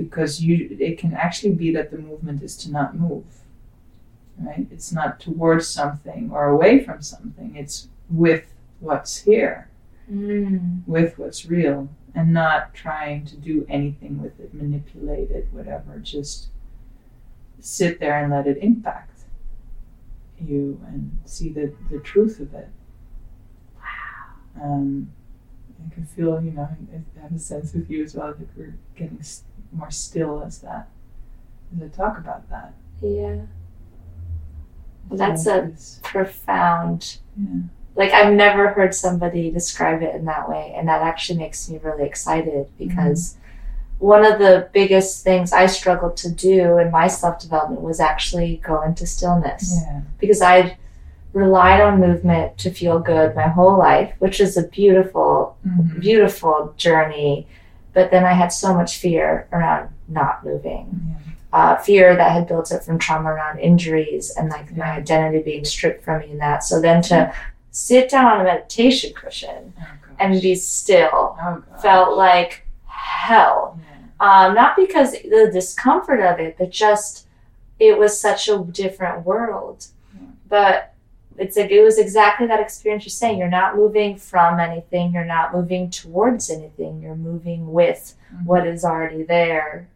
[0.03, 3.25] because you it can actually be that the movement is to not move
[4.43, 4.65] right?
[4.71, 7.55] It's not towards something or away from something.
[7.55, 8.45] It's with
[8.79, 9.67] what's here
[10.11, 10.81] Mm.
[10.87, 15.99] with what's real and not trying to do anything with it manipulate it whatever.
[15.99, 16.47] Just
[17.59, 19.19] sit there and let it impact
[20.39, 22.67] you and see the, the truth of it.
[23.77, 24.63] Wow.
[24.63, 25.11] Um,
[25.85, 28.75] I can feel you know I have a sense with you as well that we're
[28.95, 29.21] getting
[29.73, 30.87] more still as that
[31.75, 33.37] as I talk about that Yeah.
[35.09, 35.71] That's a
[36.03, 37.17] profound.
[37.37, 37.61] yeah.
[37.95, 41.77] Like I've never heard somebody describe it in that way, and that actually makes me
[41.83, 43.35] really excited because
[43.99, 48.61] one of the biggest things I struggled to do in my self development was actually
[48.63, 50.77] go into stillness yeah because I'd
[51.33, 55.99] relied on movement to feel good my whole life, which is a beautiful, Mhm.
[55.99, 57.47] beautiful journey.
[57.93, 60.89] But then I had so much fear around not moving.
[61.09, 65.43] yeah uh, fear that had built up from trauma around injuries and like my identity
[65.43, 66.63] being stripped from me and that.
[66.63, 67.33] So then to
[67.71, 69.85] sit down on a meditation cushion oh,
[70.19, 73.79] and be still oh, felt like hell.
[73.81, 74.47] yeah.
[74.47, 77.27] Um, not because the discomfort of it, but just
[77.79, 79.87] it was such a different world.
[80.13, 80.27] Yeah.
[80.47, 80.90] But
[81.37, 83.39] it's like it was exactly that experience you're saying.
[83.39, 85.13] You're not moving from anything.
[85.13, 87.01] You're not moving towards anything.
[87.01, 88.45] You're moving with Mhm.
[88.45, 89.87] what is already there.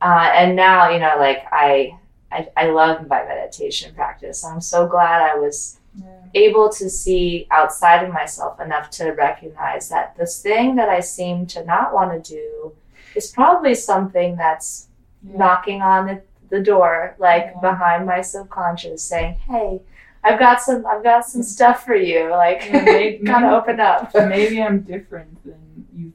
[0.00, 1.96] Uh, and now, you know, like I,
[2.30, 4.44] I, I love my meditation practice.
[4.44, 6.06] I'm so glad I was yeah.
[6.34, 11.46] able to see outside of myself enough to recognize that this thing that I seem
[11.46, 12.72] to not want to do
[13.14, 14.88] is probably something that's
[15.26, 15.38] Yeah.
[15.38, 16.20] knocking on the,
[16.50, 17.60] the door, like Yeah.
[17.60, 19.80] behind my subconscious, saying, "Hey,
[20.24, 22.30] I've got some, I've got some stuff for you.
[22.30, 26.12] Like, Yeah, may- kind of maybe- open up." Maybe I'm different than you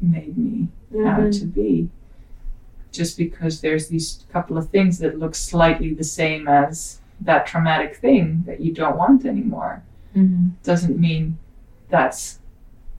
[0.00, 0.68] made me
[1.06, 1.38] out Mhm.
[1.40, 1.88] to be.
[2.92, 7.96] Just because there's these couple of things that look slightly the same as that traumatic
[7.96, 9.82] thing that you don't want anymore
[10.14, 10.52] Mhm.
[10.62, 11.38] doesn't mean
[11.90, 12.38] that's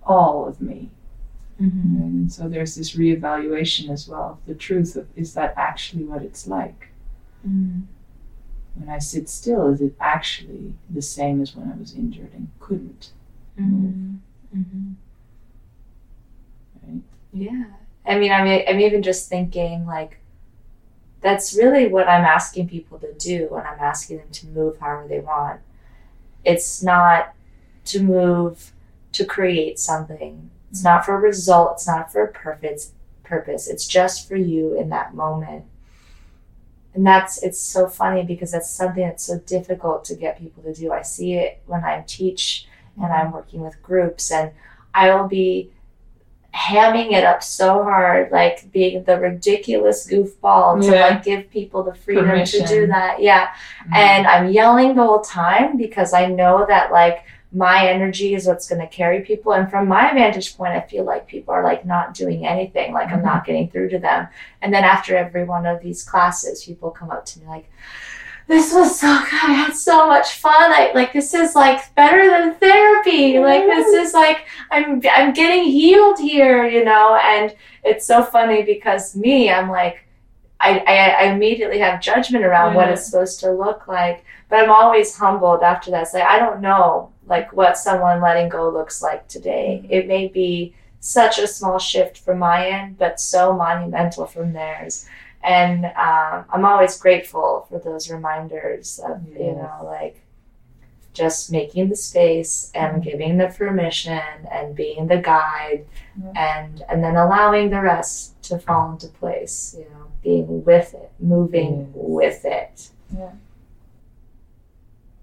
[0.04, 0.90] all of me.
[1.62, 2.02] Mm-hmm.
[2.02, 4.38] And so there's this reevaluation as well.
[4.40, 6.90] of The truth of is that actually what it's like?
[7.48, 7.82] Mm-hmm.
[8.78, 12.50] When I sit still, is it actually the same as when I was injured and
[12.60, 13.12] couldn't?
[13.60, 14.16] Mm-hmm.
[14.56, 14.92] Mm-hmm.
[16.84, 17.02] Right?
[17.34, 17.66] Yeah.
[18.06, 20.20] I mean, I'm, I'm even just thinking, like,
[21.22, 25.08] that's really what I'm asking people to do when I'm asking them to move however
[25.08, 25.62] they want.
[26.46, 27.34] It's not
[27.86, 28.72] to move
[29.14, 32.92] to create something, it's not for a result, it's not for a purpose.
[33.24, 33.68] Purpose.
[33.68, 35.66] It's just for you in that moment.
[36.98, 40.74] And that's it's so funny because that's something that's so difficult to get people to
[40.74, 40.92] do.
[40.92, 42.68] I see it when I teach
[43.00, 44.50] and I'm working with groups and
[44.96, 45.70] I will be
[46.56, 51.08] hamming it up so hard, like being the ridiculous goofball to Yeah.
[51.10, 53.22] like give people the freedom to do that.
[53.22, 53.50] Yeah.
[53.84, 53.94] Mm-hmm.
[53.94, 58.68] And I'm yelling the whole time because I know that like my energy is what's
[58.68, 59.54] going to carry people.
[59.54, 63.10] And from my vantage point, I feel like people are like not doing anything, like
[63.10, 63.46] I'm not mm-hmm.
[63.46, 64.28] getting through to them.
[64.62, 67.70] And then after every one of these classes, people come up to me like,
[68.48, 69.44] this was so good.
[69.44, 70.72] I had so much fun.
[70.72, 73.40] I like this is like better than therapy.
[73.40, 77.20] Like this is like I'm I'm getting healed here, you know.
[77.22, 80.08] And it's so funny because me, I'm like,
[80.62, 84.24] I I, I immediately have judgment around what it's supposed to look like.
[84.48, 86.04] But I'm always humbled after that.
[86.04, 89.82] It's like I don't know like what someone letting go looks like today.
[89.84, 89.94] Mm-hmm.
[89.94, 95.08] It may be such a small shift from my end, but so monumental from theirs.
[95.44, 100.22] And um, I'm always grateful for those reminders of, you know, like
[101.14, 103.10] just making the space and mm-hmm.
[103.10, 104.22] giving the permission
[104.52, 105.86] and being the guide
[106.22, 106.32] Yeah.
[106.36, 111.12] and and then allowing the rest to fall into place, you know, being with it,
[111.20, 111.96] moving Yes.
[111.96, 112.90] with it.
[113.18, 113.32] Yeah.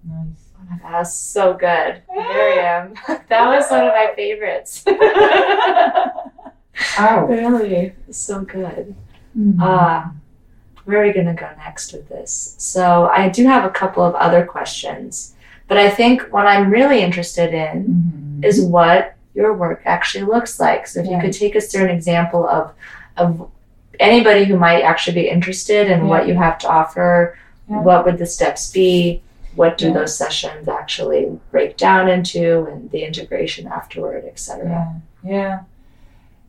[0.03, 0.44] Nice.
[0.65, 2.01] Oh my God, that was so good.
[2.13, 2.93] Miriam,
[3.29, 4.83] that was one of my favorites.
[6.99, 7.25] Ow.
[7.27, 8.95] really, so good.
[9.37, 9.61] Mhm.
[9.61, 10.09] Uh,
[10.85, 12.55] where are we going to go next with this?
[12.59, 15.33] So, I do have a couple of other questions,
[15.67, 18.45] but I think what I'm really interested in Mhm.
[18.45, 20.85] is what your work actually looks like.
[20.87, 22.71] So, if you could take us through an example of,
[23.17, 23.49] of
[23.99, 27.37] anybody who might actually be interested in what you have to offer,
[27.69, 27.79] Yeah.
[27.81, 29.21] what would the steps be?
[29.55, 29.93] What do Yeah.
[29.93, 34.65] those sessions actually break down into, and the integration afterward, etc.
[35.23, 35.59] Yeah, yeah.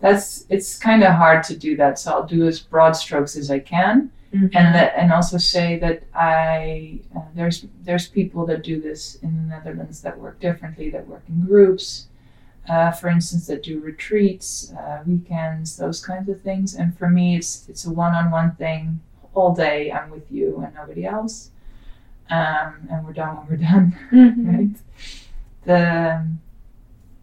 [0.01, 1.99] That's it's kind of hard to do that.
[1.99, 4.51] So I'll do as broad strokes as I can, Mhm.
[4.55, 9.37] and that, and also say that I uh, there's there's people that do this in
[9.37, 12.09] the Netherlands that work differently, that work in groups,
[12.69, 16.75] uh, for instance, that do retreats, uh, weekends, those kinds of things.
[16.75, 19.01] And for me, it's it's a one-on-one thing.
[19.35, 21.51] All day, I'm with you and nobody else,
[22.31, 24.47] um, and we're done when we're done Mhm.
[24.53, 24.77] right?
[25.65, 26.27] The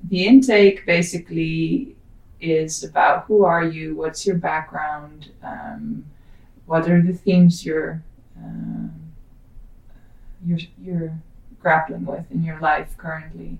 [0.09, 1.95] the intake basically
[2.41, 6.03] is about who are you, what's your background, um,
[6.65, 8.01] what are the themes you're
[8.37, 8.91] um,
[10.45, 11.13] you're you're
[11.61, 13.57] grappling with in your life currently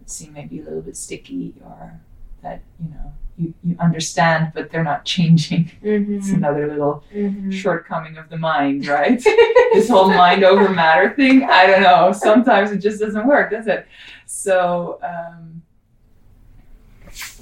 [0.00, 2.00] that seem maybe a little bit sticky or
[2.44, 5.70] that you know you, you understand but they're not changing.
[5.82, 6.34] It's Mhm.
[6.36, 7.52] another little Mhm.
[7.52, 9.20] shortcoming of the mind, right?
[9.74, 11.42] this whole mind over matter thing.
[11.42, 12.12] I don't know.
[12.12, 13.86] Sometimes it just doesn't work, does it?
[14.26, 15.62] So um,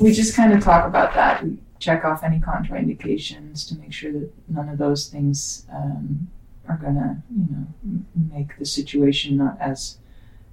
[0.01, 1.45] we just kind of talk about that.
[1.45, 6.29] We check off any contraindications to make sure that none of those things um,
[6.69, 9.99] are gonna, you know, m- make the situation not as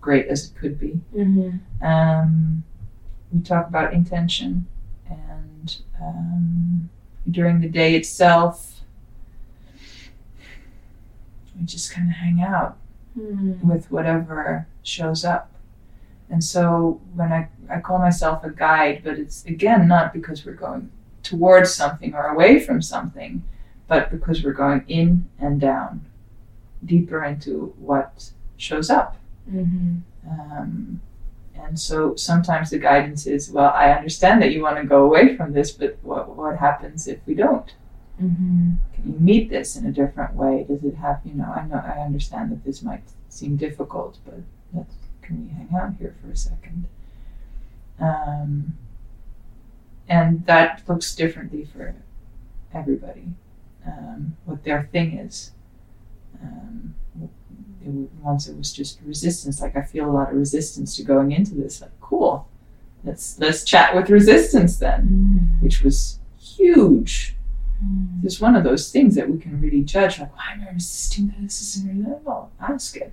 [0.02, 1.00] great as it could be.
[1.16, 1.60] Mhm.
[1.82, 2.64] Um,
[3.32, 4.65] we talk about intention
[5.09, 6.89] and um,
[7.30, 8.82] during the day itself,
[11.57, 12.77] we just kind of hang out
[13.17, 13.61] Mhm.
[13.63, 15.51] with whatever shows up.
[16.30, 20.53] And so when I, I call myself a guide, but it's again not because we're
[20.53, 20.91] going
[21.23, 23.43] towards something or away from something,
[23.88, 26.05] but because we're going in and down,
[26.86, 29.17] deeper into what shows up.
[29.51, 30.01] Mhm.
[30.30, 31.01] Um,
[31.64, 35.36] and so sometimes the guidance is, well, I understand that you want to go away
[35.36, 37.74] from this, but what, what happens if we don't?
[38.22, 38.78] Mhm.
[38.93, 40.66] Can you meet this in a different way?
[40.68, 44.41] Does it have, you know, I know, I understand that this might seem difficult, but
[44.74, 46.88] let's, can we hang out here for a second?
[47.99, 48.78] Um,
[50.07, 51.95] and that looks differently for
[52.74, 53.28] everybody,
[53.86, 55.51] um, what their thing is.
[56.41, 56.95] Um,
[57.86, 59.61] it, once it was just resistance.
[59.61, 61.82] Like I feel a lot of resistance to going into this.
[61.82, 62.47] Like cool,
[63.03, 65.01] let's let's chat with resistance then,
[65.59, 65.63] Mhm.
[65.63, 67.36] which was huge.
[67.84, 68.23] Mhm.
[68.25, 70.19] It's one of those things that we can really judge.
[70.19, 71.59] Like why am I resisting this?
[71.59, 72.17] This Isn't
[72.61, 73.11] ask it.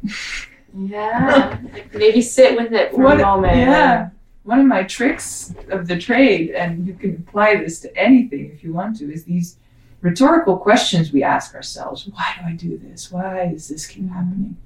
[0.77, 1.59] Yeah.
[1.95, 3.57] Maybe sit with it for What- a moment.
[3.57, 4.11] yeah.
[4.45, 8.63] one of my tricks of the trade, and you can apply this to anything if
[8.63, 9.57] you want to, is these
[10.07, 12.07] rhetorical questions we ask ourselves.
[12.07, 13.11] Why do I do this?
[13.11, 14.57] Why does this keep happening?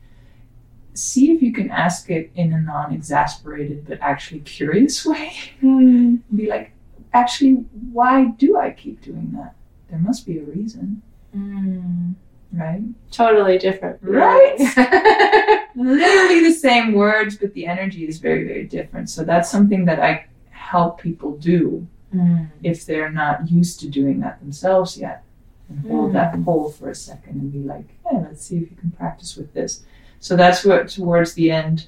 [0.94, 5.32] See if you can ask it in a non exasperated but actually curious way.
[5.62, 6.72] Be like,
[7.14, 7.52] actually,
[7.92, 9.54] why do I keep doing that?
[9.88, 11.02] There must be a reason,
[11.36, 12.14] Mm.
[12.52, 12.82] right?
[13.12, 13.98] Totally different.
[14.02, 14.58] Right?
[15.76, 19.08] Literally the same words, but the energy is very, very different.
[19.10, 22.48] So that's something that I help people do Mm.
[22.64, 25.22] if they're not used to doing that themselves yet.
[25.70, 26.44] And hold that Mm.
[26.44, 29.54] pole for a second and be like, yeah, let's see if you can practice with
[29.54, 29.84] this.
[30.18, 31.86] So that's what towards the end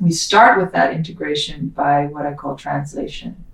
[0.00, 3.44] we start with that integration by what I call translation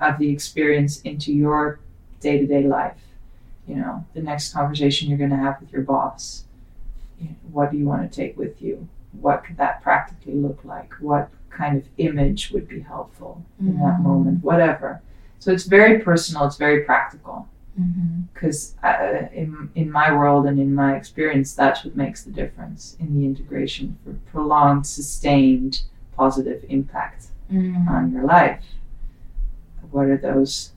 [0.00, 1.78] of the experience into your
[2.20, 3.00] day to day life.
[3.66, 6.44] You know, the next conversation you're going to have with your boss.
[7.18, 8.88] You know, What do you want to take with you?
[9.20, 10.92] What could that practically look like?
[11.00, 14.04] What kind of image would be helpful in that Mm.
[14.04, 14.44] moment?
[14.44, 15.00] Whatever.
[15.38, 17.46] So it's very personal, it's very practical
[17.80, 18.24] Mhm.
[18.32, 22.96] because uh, in, in my world and in my experience, that's what makes the difference
[23.00, 25.74] in the integration for prolonged, sustained,
[26.16, 27.20] positive impact
[27.50, 27.88] Mm.
[27.88, 28.62] on your life.
[29.90, 30.72] What are those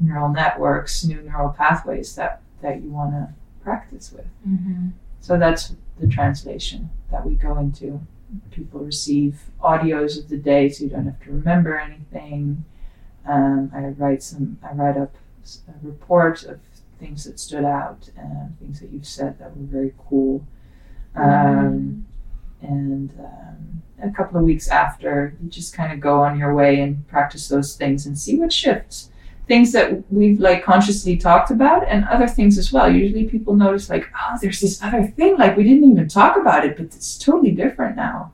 [0.00, 3.28] neural networks, new neural pathways that, that you want to
[3.62, 4.26] practice with?
[4.48, 4.92] Mhm.
[5.20, 8.00] So that's the translation that we go into.
[8.50, 12.64] People receive audios of the day, so you don't have to remember anything.
[13.26, 14.58] Um, I write some.
[14.62, 15.14] I write up
[15.82, 16.60] report of
[16.98, 20.46] things that stood out and things that you've said that were very cool.
[21.14, 22.06] Um,
[22.62, 26.80] and um, a couple of weeks after, you just kind of go on your way
[26.80, 29.10] and practice those things and see what shifts.
[29.46, 32.90] Things that we've like consciously talked about, and other things as well.
[32.90, 35.36] Usually, people notice like, oh, there's this other thing.
[35.36, 38.32] Like we didn't even talk about it, but it's totally different now.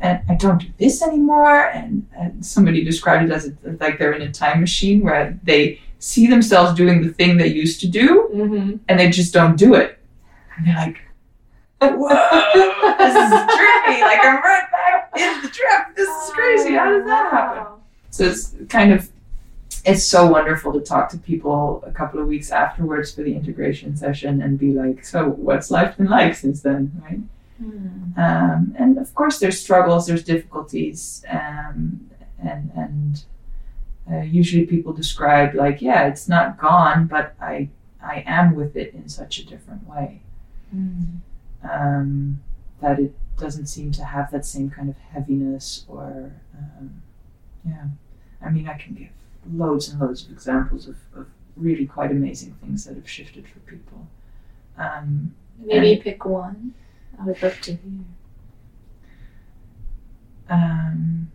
[0.00, 1.70] And I don't do this anymore.
[1.70, 6.26] And, and somebody described it as like they're in a time machine where they see
[6.26, 8.80] themselves doing the thing they used to do, Mhm.
[8.88, 9.98] and they just don't do it.
[10.56, 10.98] And they're like,
[11.80, 12.08] whoa,
[12.98, 14.00] this is trippy.
[14.10, 15.82] Like I'm right back in the trip.
[15.96, 16.74] This is crazy.
[16.74, 17.72] How does that happen?
[18.10, 19.08] So it's kind of,
[19.84, 23.96] it's so wonderful to talk to people a couple of weeks afterwards for the integration
[23.96, 27.20] session and be like, so what's life been like since then, right?
[27.62, 28.18] Mm.
[28.18, 32.10] Um, and of course, there's struggles, there's difficulties, um,
[32.42, 33.22] and and
[34.10, 37.68] uh, usually people describe like, yeah, it's not gone, but I
[38.02, 40.22] I am with it in such a different way
[40.74, 41.18] Mm.
[41.70, 42.42] um,
[42.80, 47.02] that it doesn't seem to have that same kind of heaviness or um,
[47.64, 47.84] yeah.
[48.44, 49.10] I mean, I can give
[49.52, 51.26] loads and loads of examples of, of
[51.56, 54.06] really quite amazing things that have shifted for people.
[54.78, 56.74] Um, Maybe pick one.
[57.20, 58.04] I would love to hear.
[60.48, 61.30] Um,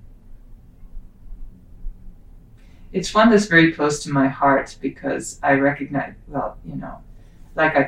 [2.94, 6.98] it's one that's very close to my heart because I recognize, well, you know,
[7.56, 7.84] like I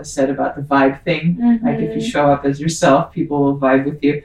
[0.00, 3.58] of said about the vibe thing, like if you show up as yourself, people will
[3.58, 4.22] vibe with you.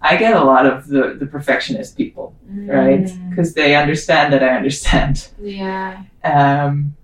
[0.00, 3.04] I get a lot of the, the perfectionist people, right?
[3.04, 3.30] Mm.
[3.30, 5.28] Because they understand that I understand.
[5.40, 6.04] Yeah.
[6.22, 6.96] Um,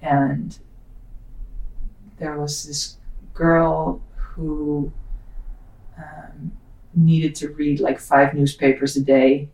[0.00, 0.56] and
[2.18, 2.98] there was this
[3.34, 4.92] girl who
[5.98, 6.52] um,
[6.94, 9.48] needed to read like five newspapers a day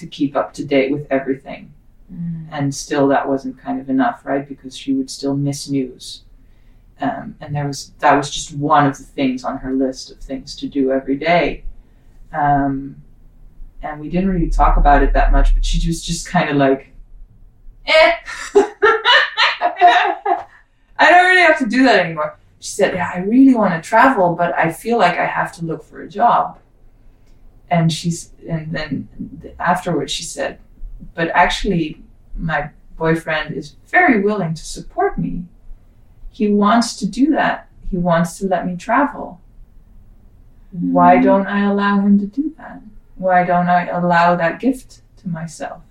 [0.00, 1.72] to keep up to date with everything.
[2.12, 2.48] Mm.
[2.50, 4.46] And still, that wasn't kind of enough, right?
[4.48, 6.22] Because she would still miss news.
[7.00, 10.18] Um, and there was that was just one of the things on her list of
[10.18, 11.64] things to do every day.
[12.32, 13.02] Um,
[13.82, 16.56] and we didn't really talk about it that much, but she was just kind of
[16.56, 16.92] like,
[17.86, 18.12] eh.
[21.00, 22.38] I don't really have to do that anymore.
[22.58, 25.64] She said, Yeah, I really want to travel, but I feel like I have to
[25.64, 26.58] look for a job.
[27.70, 29.08] And she's, and then
[29.58, 30.58] afterwards she said,
[31.14, 32.02] But actually,
[32.36, 35.44] my boyfriend is very willing to support me.
[36.30, 37.68] He wants to do that.
[37.90, 39.40] He wants to let me travel.
[40.72, 41.22] Why Mm.
[41.24, 42.80] don't I allow him to do that?
[43.16, 45.82] Why don't I allow that gift to myself?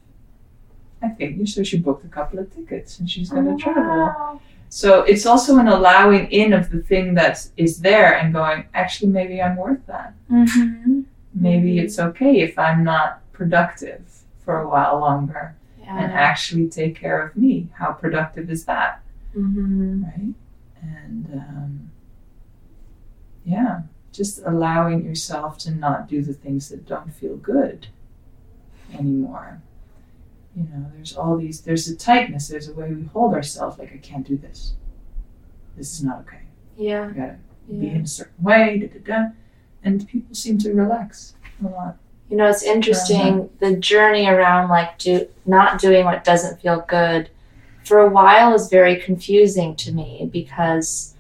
[1.02, 1.64] I think so.
[1.64, 3.84] She booked a couple of tickets and she's going to travel.
[3.84, 4.42] Wow.
[4.70, 9.12] So it's also an allowing in of the thing that is there and going, actually,
[9.12, 10.14] maybe I'm worth that.
[10.30, 11.06] Mhm.
[11.34, 14.02] Maybe it's okay if I'm not productive
[14.44, 15.56] for a while longer
[15.88, 17.68] and actually take care of me.
[17.74, 19.02] How productive is that?
[19.36, 20.04] Mhm.
[20.04, 20.34] Right?
[20.82, 21.92] And um,
[23.46, 27.88] yeah, just allowing yourself to not do the things that don't feel good
[28.94, 29.62] anymore.
[30.56, 33.94] You know, there's all these, there's a tightness, there's a way we hold ourselves like,
[33.94, 34.74] I can't do this.
[35.78, 36.42] This is not okay.
[36.76, 37.08] Yeah.
[37.10, 37.38] I gotta
[37.70, 39.30] be in a certain way, da da da.
[39.84, 41.98] And people seem to relax a lot.
[42.30, 47.30] You know, it's interesting the journey around like do not doing what doesn't feel good
[47.84, 51.16] for a while is very confusing to me because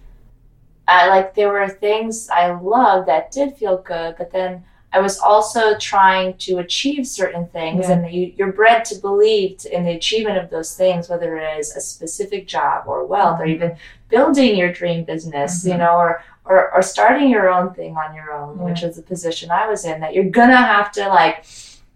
[0.87, 5.19] I like there were things I loved that did feel good, but then I was
[5.19, 7.93] also trying to achieve certain things, Yeah.
[7.99, 11.75] and you, you're bred to believe in the achievement of those things, whether it is
[11.75, 13.53] a specific job or wealth, or Mhm.
[13.55, 13.75] even
[14.09, 15.77] building your dream business, you Mhm.
[15.79, 19.51] know, or, or or starting your own thing on your own, which is the position
[19.51, 20.01] I was in.
[20.01, 21.45] That you're gonna have to like,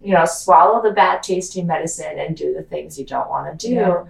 [0.00, 3.68] you know, swallow the bad tasting medicine and do the things you don't want to
[3.68, 3.74] do.
[3.74, 4.04] Yeah.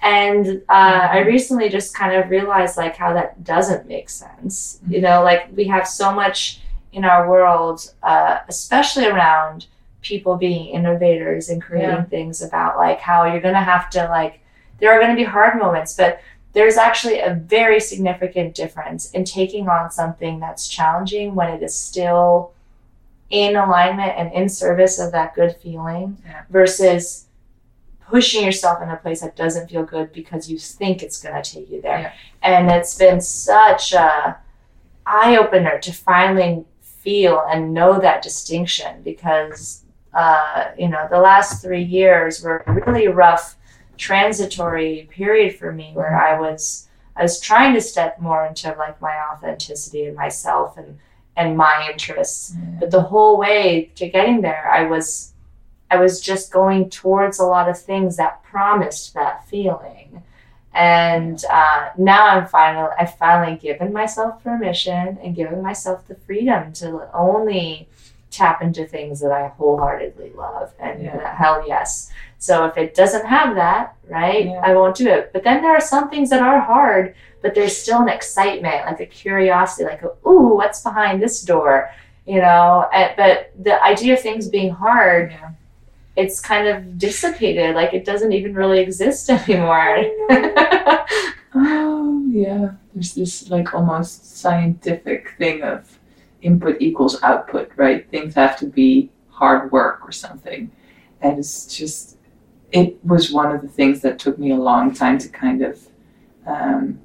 [0.00, 4.80] And uh, I recently just kind of realized like how that doesn't make sense.
[4.88, 6.60] You know, like we have so much
[6.92, 9.66] in our world, uh, especially around
[10.00, 12.04] people being innovators and creating Yeah.
[12.04, 14.40] things about like how you're to have to like,
[14.78, 16.20] there are to be hard moments, but
[16.58, 21.72] there's actually a very significant difference in taking on something that's challenging when it is
[21.72, 22.52] still
[23.30, 26.42] in alignment and in service of that good feeling Yeah.
[26.50, 27.26] versus
[28.10, 31.48] pushing yourself in a place that doesn't feel good because you think it's going to
[31.54, 32.00] take you there.
[32.00, 32.12] Yeah.
[32.42, 34.36] And it's been such a
[35.06, 39.84] eye opener to finally feel and know that distinction because
[40.14, 43.54] uh, you know the last three years were really rough
[43.98, 49.00] transitory period for me where I was I was trying to step more into like
[49.00, 50.98] my authenticity and myself and
[51.36, 52.54] and my interests.
[52.80, 55.32] But the whole way to getting there i was
[55.90, 60.22] i was just going towards a lot of things that promised that feeling.
[60.74, 66.72] And uh, now i'm finally i've finally given myself permission and given myself the freedom
[66.74, 67.88] to only
[68.30, 70.72] tap into things that i wholeheartedly love.
[70.78, 71.34] And Yeah.
[71.36, 74.60] hell yes so if it doesn't have that right Yeah.
[74.64, 77.76] i won't do it but then there are some things that are hard but there's
[77.76, 81.88] still an excitement, like a curiosity, like, ooh, what's behind this door?
[82.26, 85.50] You know, and, but the idea of things being hard, Yeah.
[86.16, 87.76] it's kind of dissipated.
[87.76, 90.02] Like it doesn't even really exist anymore.
[91.54, 92.72] Oh, yeah.
[92.92, 95.98] There's this like almost scientific thing of
[96.42, 98.08] input equals output, right?
[98.10, 100.70] Things have to be hard work or something.
[101.22, 102.17] And it's just,
[102.72, 105.86] it was one of the things that took me a long time to kind of
[106.46, 107.00] um,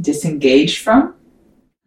[0.00, 1.14] disengage from.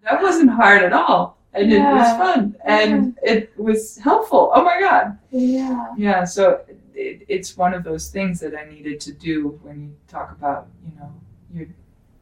[0.03, 1.37] That wasn't hard at all.
[1.53, 2.55] And it was fun.
[2.63, 4.51] And it was helpful.
[4.53, 5.17] Oh my God.
[5.31, 5.87] yeah.
[5.97, 6.61] Yeah, so
[6.93, 10.67] it, it's one of those things that I needed to do when you talk about,
[10.85, 11.11] you know,
[11.53, 11.67] your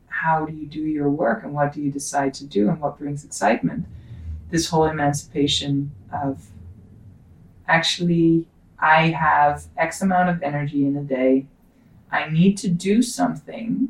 [0.08, 2.98] how do you do your work and what do you decide to do and what
[2.98, 3.86] brings excitement.
[4.50, 6.48] This whole emancipation of
[7.68, 8.46] actually,
[8.82, 11.46] I have X amount of energy in a day.
[12.12, 13.90] I need to do something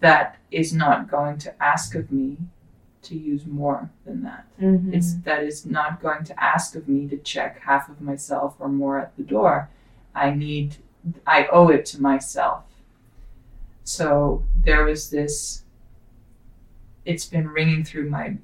[0.00, 2.38] that is not going to ask of me
[3.02, 4.44] to use more than that.
[4.60, 4.92] Mhm.
[4.92, 8.68] It's that is not going to ask of me to check half of myself or
[8.68, 9.68] more at the door.
[10.14, 10.76] I need,
[11.26, 12.64] I owe it to myself.
[13.84, 15.64] So there was this,
[17.04, 18.36] it's been ringing through my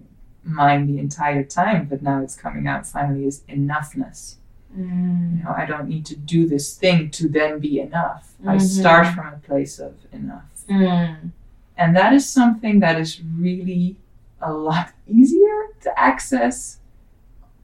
[0.43, 4.37] mind the entire time, but now it's coming out finally is enoughness.
[4.77, 5.39] Mm.
[5.39, 8.35] You know, I don't need to do this thing to then be enough.
[8.47, 8.61] I Mhm.
[8.61, 10.51] start from a place of enough.
[10.68, 11.31] Mm.
[11.77, 13.97] And that is something that is really
[14.41, 16.79] a lot easier to access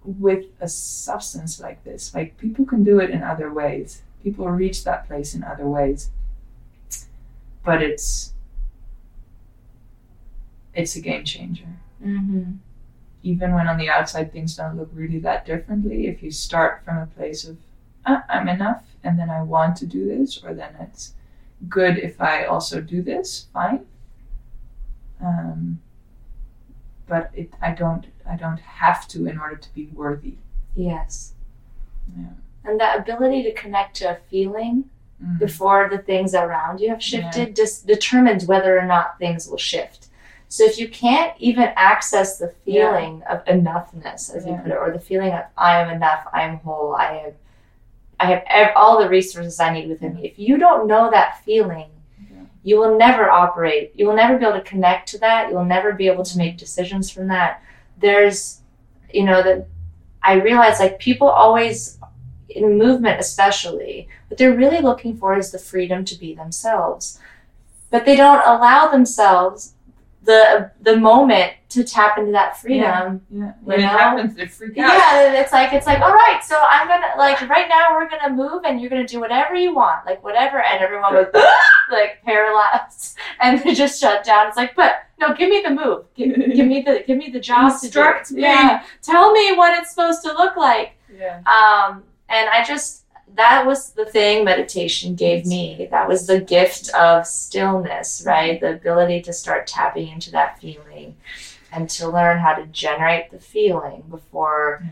[0.04, 2.14] with a substance like this.
[2.14, 4.02] Like people can do it in other ways.
[4.22, 6.10] People reach that place in other ways.
[7.64, 8.32] But it's
[10.74, 11.68] it's a game changer.
[12.02, 12.58] Mhm.
[13.22, 16.98] Even when on the outside things don't look really that differently, if you start from
[16.98, 17.56] a place of
[18.04, 21.14] "Ah, I'm enough and then I want to do this, or then it's
[21.68, 23.86] good if I also do this, fine.
[25.24, 25.80] Um,
[27.06, 30.34] but it, I don't, I don't have to in order to be worthy.
[30.74, 31.34] Yes.
[32.18, 32.30] Yeah.
[32.64, 34.84] And that ability to connect to a feeling
[35.22, 35.38] Mm.
[35.38, 40.08] before the things around you have shifted just determines whether or not things will shift.
[40.52, 44.90] So if you can't even access the feeling of enoughness, as you put it, or
[44.92, 47.34] the feeling of I am enough, I am whole, I have,
[48.20, 50.26] I have ev- all the resources I need within me.
[50.26, 51.88] If you don't know that feeling,
[52.30, 52.42] Yeah.
[52.64, 53.92] you will never operate.
[53.94, 55.48] You will never be able to connect to that.
[55.48, 57.62] You will never be able to make decisions from that.
[57.98, 58.60] There's,
[59.10, 59.68] you know, that
[60.22, 61.98] I realize like people always
[62.50, 67.18] in movement especially what they're really looking for is the freedom to be themselves
[67.90, 69.72] but they don't allow themselves
[70.24, 73.52] the the moment to tap into that freedom Yeah.
[73.64, 74.88] When You it happens, they freak out.
[74.92, 78.30] yeah it's like it's like all right so i'm gonna like right now we're gonna
[78.32, 81.26] move and you're gonna do whatever you want like whatever and everyone was
[81.90, 86.04] like paralyzed and they just shut down it's like but no give me the move
[86.14, 88.34] give, give me the give me the job to do.
[88.36, 88.42] Me.
[88.42, 91.38] yeah tell me what it's supposed to look like Yeah.
[91.46, 93.01] Um, and I just,
[93.34, 95.88] that was the thing meditation gave me.
[95.90, 98.60] That was the gift of stillness, right?
[98.60, 101.16] The ability to start tapping into that feeling
[101.72, 104.82] and to learn how to generate the feeling before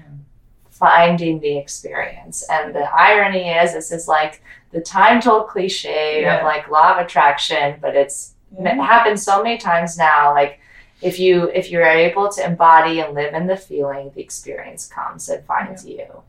[0.70, 2.42] finding the experience.
[2.50, 4.42] And the irony is, this is like
[4.72, 6.38] the time told cliche Yeah.
[6.38, 8.82] of like law of attraction, but it's it Yeah.
[8.84, 10.32] happens so many times now.
[10.32, 10.58] Like
[11.02, 15.28] if you if you're able to embody and live in the feeling, the experience comes
[15.28, 16.22] and finds you.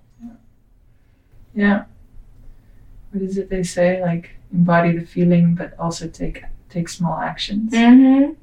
[1.55, 1.83] Yeah.
[3.11, 4.01] What is it they say?
[4.01, 7.73] Like embody the feeling, but also take take small actions.
[7.73, 8.33] Mm-hmm.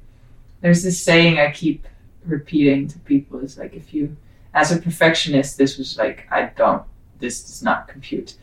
[0.61, 1.87] There's this saying I keep
[2.25, 4.17] repeating to people is like if you
[4.55, 6.83] as a perfectionist this was like I don't
[7.19, 8.35] this does not compute.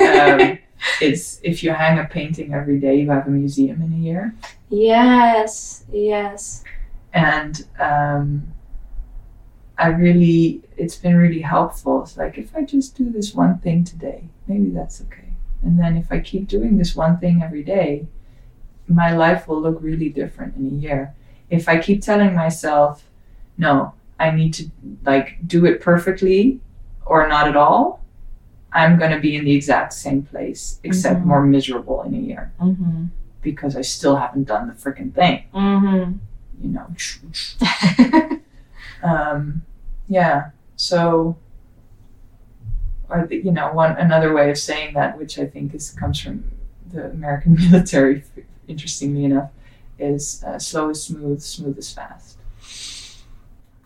[0.00, 0.58] Um,
[1.00, 4.34] it's if you hang a painting every day you have a museum in a year.
[4.70, 6.64] Yes, yes.
[7.12, 8.52] And um,
[9.76, 12.02] I really it's been really helpful.
[12.02, 15.21] It's like if I just do this one thing today, maybe that's okay.
[15.62, 18.06] And then if I keep doing this one thing every day,
[18.88, 21.14] my life will look really different in a year.
[21.50, 23.08] If I keep telling myself,
[23.56, 24.70] no, I need to
[25.04, 26.60] like do it perfectly
[27.06, 28.02] or not at all,
[28.72, 31.24] I'm going to be in the exact same place, except Mhm.
[31.26, 33.04] more miserable in a year Mm-hmm.
[33.42, 36.12] because I still haven't done the freaking thing, Mm-hmm.
[36.62, 36.86] you know.
[39.02, 39.62] Um,
[40.08, 41.36] yeah, so,
[43.12, 46.20] or the, you know, one another way of saying that, which I think is comes
[46.20, 46.44] from
[46.90, 48.24] the American military,
[48.68, 49.50] interestingly enough,
[49.98, 52.38] is uh, slow is smooth, smooth is fast.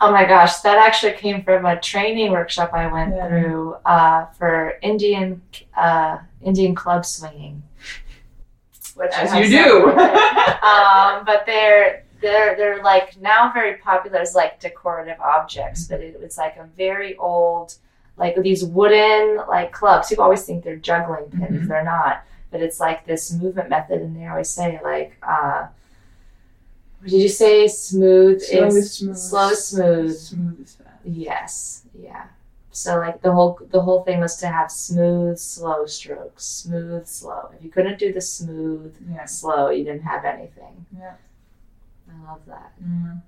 [0.00, 3.28] Oh my gosh, that actually came from a training workshop I went Yeah.
[3.28, 5.40] through uh, for Indian
[5.76, 7.62] uh, Indian club swinging.
[8.94, 9.90] Which As you do.
[9.90, 16.20] um, but they're they're they're like now very popular as like decorative objects, but it
[16.20, 17.74] was like a very old
[18.18, 20.08] like these wooden like clubs.
[20.08, 21.64] People always think they're juggling pins.
[21.64, 21.68] Mhm.
[21.68, 22.24] They're not.
[22.50, 25.66] But it's like this movement method, and they always say like, uh,
[27.00, 27.68] what did you say?
[27.68, 29.16] Smooth Slow is is smooth.
[29.16, 30.16] slow is smooth.
[30.16, 30.90] Smooth is fast.
[31.04, 32.24] Yes, yeah.
[32.72, 37.50] So like the whole the whole thing was to have smooth, slow strokes, smooth, slow.
[37.56, 39.24] If you couldn't do the smooth, Yeah.
[39.26, 40.84] slow, you didn't have anything.
[40.96, 41.14] Yeah.
[42.10, 42.72] I love that.
[42.82, 43.22] Mm.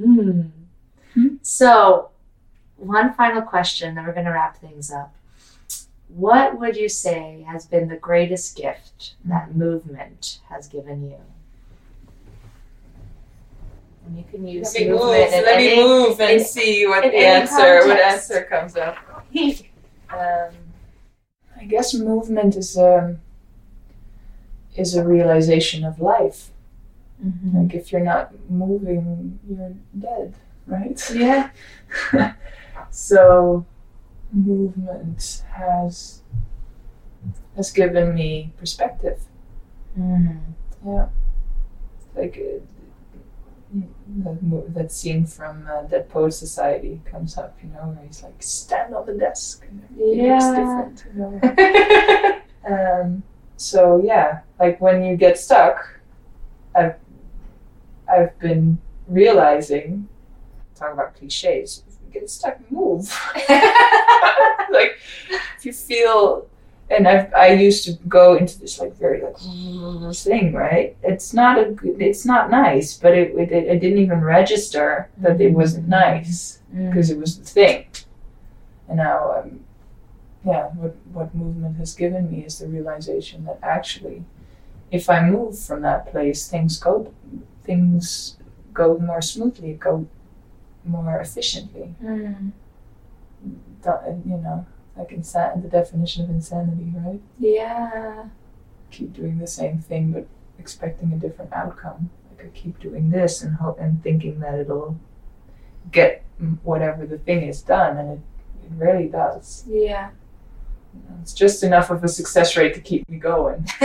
[0.00, 0.50] Mm.
[1.14, 1.28] Hmm.
[1.42, 2.10] So,
[2.76, 5.14] one final question, then we're going to wrap things up.
[6.08, 11.16] What would you say has been the greatest gift that movement has given you?
[14.06, 15.00] And you can use Let me move.
[15.00, 18.76] movement in Let me move and in- see what the any answer what answer comes
[18.76, 18.96] up.
[20.08, 20.54] Um,
[21.60, 23.18] I guess movement is um
[24.76, 26.50] is a realization of life.
[27.20, 27.54] Mhm.
[27.64, 30.34] Like if you're not moving, you're dead,
[30.68, 31.10] right?
[31.12, 31.50] Yeah.
[32.90, 33.64] so
[34.32, 36.22] movement has
[37.56, 39.20] has given me perspective.
[39.98, 40.40] Mhm.
[42.14, 43.80] Like uh,
[44.24, 48.42] that, that scene from uh, Dead Poet Society comes up, you know, where he's like,
[48.42, 50.56] stand on the desk and everything looks Yeah.
[50.56, 51.04] different.
[51.14, 52.32] You know?
[52.68, 53.22] Um,
[53.56, 56.00] so yeah, like when you get stuck,
[56.74, 56.96] I've
[58.12, 60.08] I've been realizing,
[60.74, 61.84] talk about cliches.
[62.18, 63.12] Get stuck, move.
[64.70, 64.98] like
[65.58, 66.48] if you feel,
[66.88, 70.10] and I I used to go into this like very like mm-hmm.
[70.12, 70.96] thing, right?
[71.02, 75.40] It's not a good, it's not nice, but it it, it didn't even register that
[75.40, 75.56] it mm-hmm.
[75.56, 76.88] wasn't nice mm.
[76.88, 77.86] because it was the thing.
[78.88, 79.60] And now, um,
[80.44, 84.24] yeah, what what movement has given me is the realization that actually,
[84.90, 87.12] if I move from that place, things go
[87.64, 88.36] things
[88.72, 90.06] go more smoothly, go
[90.86, 91.94] more efficiently.
[92.02, 92.52] Mm.
[93.82, 97.20] Don't- You know, like insa- the definition of insanity, right?
[97.38, 98.24] Yeah.
[98.90, 100.26] Keep doing the same thing but
[100.58, 102.10] expecting a different outcome.
[102.30, 104.96] Like I keep doing this and hope and thinking that it'll
[105.92, 106.22] get
[106.64, 108.20] whatever the thing is done, and it,
[108.64, 109.64] it really does.
[109.68, 110.10] Yeah.
[110.94, 113.66] You know, It's just enough of a success rate to keep me going.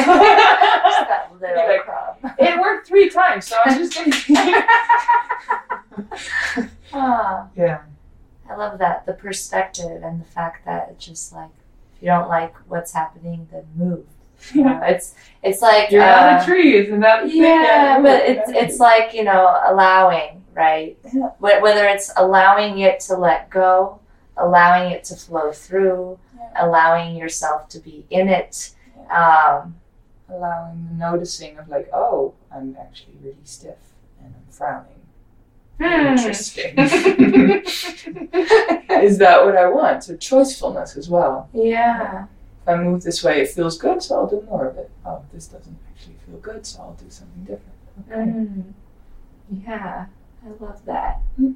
[1.08, 2.36] Just that little Like- crumb.
[2.40, 4.66] it worked three times, so I was just gonna.
[6.94, 7.82] Ah, yeah.
[8.50, 11.50] I love that the perspective and the fact that it's just like
[11.96, 14.06] if you don't like what's happening, then move.
[14.54, 15.14] You know, it's
[15.44, 17.42] it's like You're not uh, a tree, isn't that the thing?
[17.44, 20.98] Yeah, Yeah, but it's it's like you know allowing, right?
[21.14, 21.30] Yeah.
[21.40, 24.00] Whether it's allowing it to let go,
[24.38, 26.66] allowing it to flow through, Yeah.
[26.66, 28.72] allowing yourself to be in it.
[29.12, 29.76] Um,
[30.32, 33.78] allowing the noticing of like, oh, I'm actually really stiff
[34.24, 34.88] and I'm frowning.
[35.80, 36.18] Hmm.
[36.18, 36.78] Interesting.
[39.04, 40.04] is that what I want?
[40.04, 41.50] So choicefulness as well.
[41.54, 42.26] Yeah.
[42.62, 44.92] If I move this way, it feels good, so I'll do more of it.
[45.06, 47.74] Oh, this doesn't actually feel good, so I'll do something different.
[48.12, 48.32] Okay.
[48.32, 48.74] Mm.
[49.66, 50.06] Yeah,
[50.46, 51.22] I love that.
[51.40, 51.56] Mm.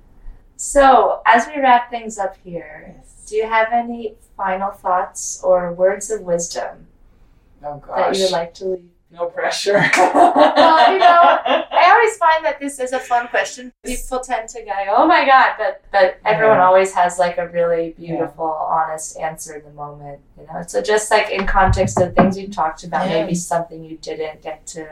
[0.57, 3.25] So, as we wrap things up here, Yes.
[3.27, 6.87] do you have any final thoughts or words of wisdom
[7.65, 8.89] Oh that you would like to leave?
[9.11, 9.73] no pressure.
[9.95, 11.21] Well, you know,
[11.81, 13.71] I always find that this is a fun question.
[13.85, 16.65] People tend to go, "Oh my god," but but everyone Yeah.
[16.65, 20.19] always has like a really beautiful, honest answer in the moment.
[20.37, 23.21] You know, so just like in context of things you talked about, Yeah.
[23.21, 24.85] maybe something you didn't get to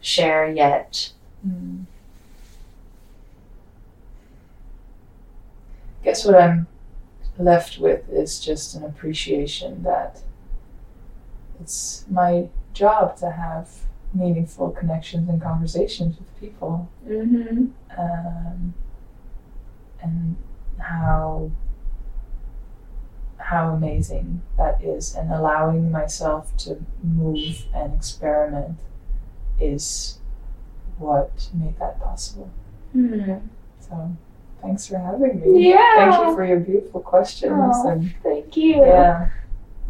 [0.00, 1.12] share yet.
[1.42, 1.82] Hmm.
[6.02, 6.66] Guess what I'm
[7.38, 10.22] left with is just an appreciation that
[11.60, 13.68] it's my job to have
[14.14, 16.88] meaningful connections and conversations with people.
[17.06, 17.66] Mm-hmm.
[17.98, 18.74] um,
[20.02, 20.36] and
[20.78, 21.50] how
[23.38, 28.78] how amazing that is and allowing myself to move and experiment
[29.60, 30.18] is
[30.98, 32.50] what made that possible
[32.92, 33.34] Hmm.
[33.78, 34.16] so
[34.62, 35.94] thanks for having me Yeah.
[36.10, 37.88] thank you for your beautiful questions Aw.
[37.88, 38.76] and Thank you.
[38.84, 39.28] yeah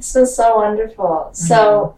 [0.00, 1.04] This was so wonderful.
[1.04, 1.34] Mm-hmm.
[1.34, 1.94] So,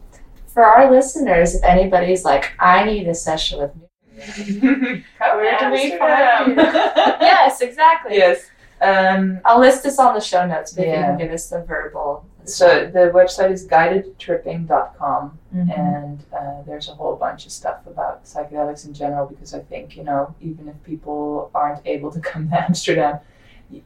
[0.48, 3.82] for our listeners, if anybody's like, I need a session with me.
[5.18, 8.16] Where to do we find yes, exactly.
[8.18, 8.50] yes
[8.82, 11.62] um, I'll list this on the show notes, but if you can give us the
[11.62, 12.26] verbal.
[12.44, 15.78] so the website is guidedtripping.com Mhm.
[15.78, 19.96] and uh, there's a whole bunch of stuff about psychedelics in general because I think
[19.96, 23.20] you know even if people aren't able to come to Amsterdam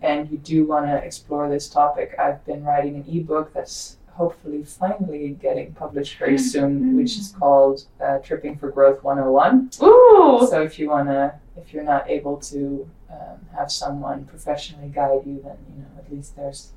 [0.03, 4.65] and you do want to explore this topic, I've been writing an ebook that's hopefully
[4.65, 9.71] finally getting published very soon, which is called uh, Tripping for Growth 101.
[9.83, 10.47] Ooh.
[10.49, 15.41] So if you wanna, if you're not able to um, have someone professionally guide you,
[15.45, 16.73] then you know at least there's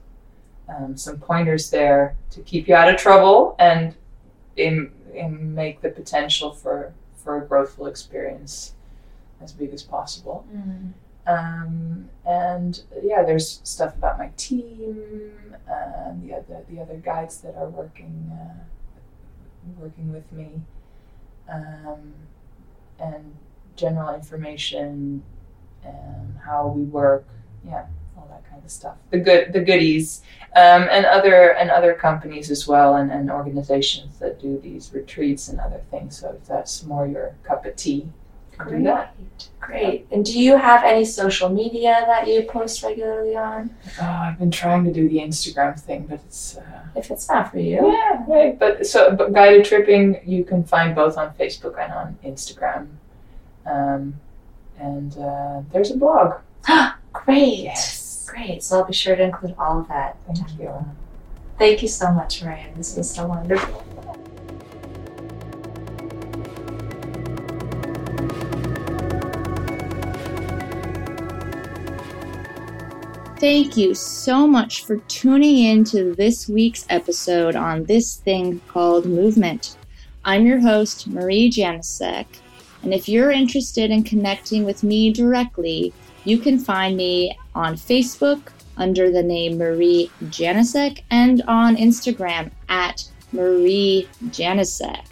[0.67, 3.95] um, some pointers there to keep you out of trouble and
[4.55, 8.73] in, in make the potential for for a growthful experience
[9.41, 10.45] as big as possible.
[10.55, 10.93] Mm.
[11.27, 17.55] Um, and yeah, there's stuff about my team and the other the other guides that
[17.55, 18.63] are working uh,
[19.79, 20.61] working with me,
[21.51, 22.13] um,
[22.99, 23.35] and
[23.75, 25.23] general information,
[25.83, 27.25] and how we work.
[27.65, 27.85] Yeah,
[28.17, 28.97] all that kind of stuff.
[29.11, 30.21] The good the goodies,
[30.55, 35.47] um, and other and other companies as well, and, and organizations that do these retreats
[35.47, 36.19] and other things.
[36.19, 38.09] So if that's more your cup of tea,
[38.59, 38.85] Great.
[39.59, 40.07] Great.
[40.11, 43.69] And do you have any social media that you post regularly on?
[44.01, 47.51] Oh, I've been trying to do the Instagram thing, but it's uh, If it's not
[47.51, 47.91] for you.
[47.91, 48.57] yeah, right.
[48.59, 52.87] But so, but guided tripping you can find both on Facebook and on Instagram,
[53.65, 54.15] um,
[54.79, 56.35] and uh, there's a blog.
[57.13, 57.59] Great.
[57.59, 58.27] Yes.
[58.29, 58.63] Great.
[58.63, 60.17] So I'll be sure to include all of that.
[60.27, 60.73] Thank you.
[61.57, 62.73] Thank you so much, Ryan.
[62.75, 63.83] This was so wonderful.
[73.39, 79.05] Thank you so much for tuning in to this week's episode on this thing called
[79.05, 79.77] movement.
[80.25, 82.25] I'm your host, Marie Janisek,
[82.83, 85.93] and if you're interested in connecting with me directly,
[86.25, 88.41] you can find me on Facebook
[88.75, 95.05] under the name Marie Janisek and on Instagram at Marie Janisek.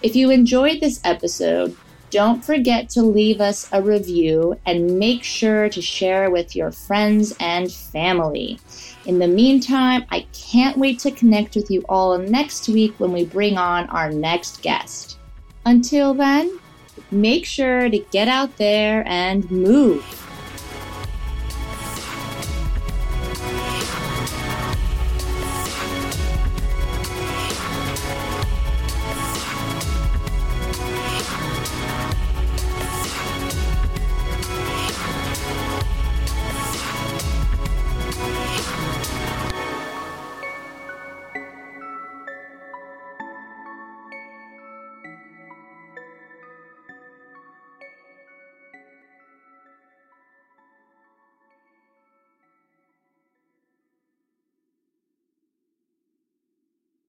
[0.00, 1.76] If you enjoyed this episode,
[2.10, 7.34] don't forget to leave us a review and make sure to share with your friends
[7.40, 8.58] and family.
[9.04, 13.24] In the meantime, I can't wait to connect with you all next week when we
[13.24, 15.18] bring on our next guest.
[15.66, 16.58] Until then,
[17.10, 20.17] make sure to get out there and move.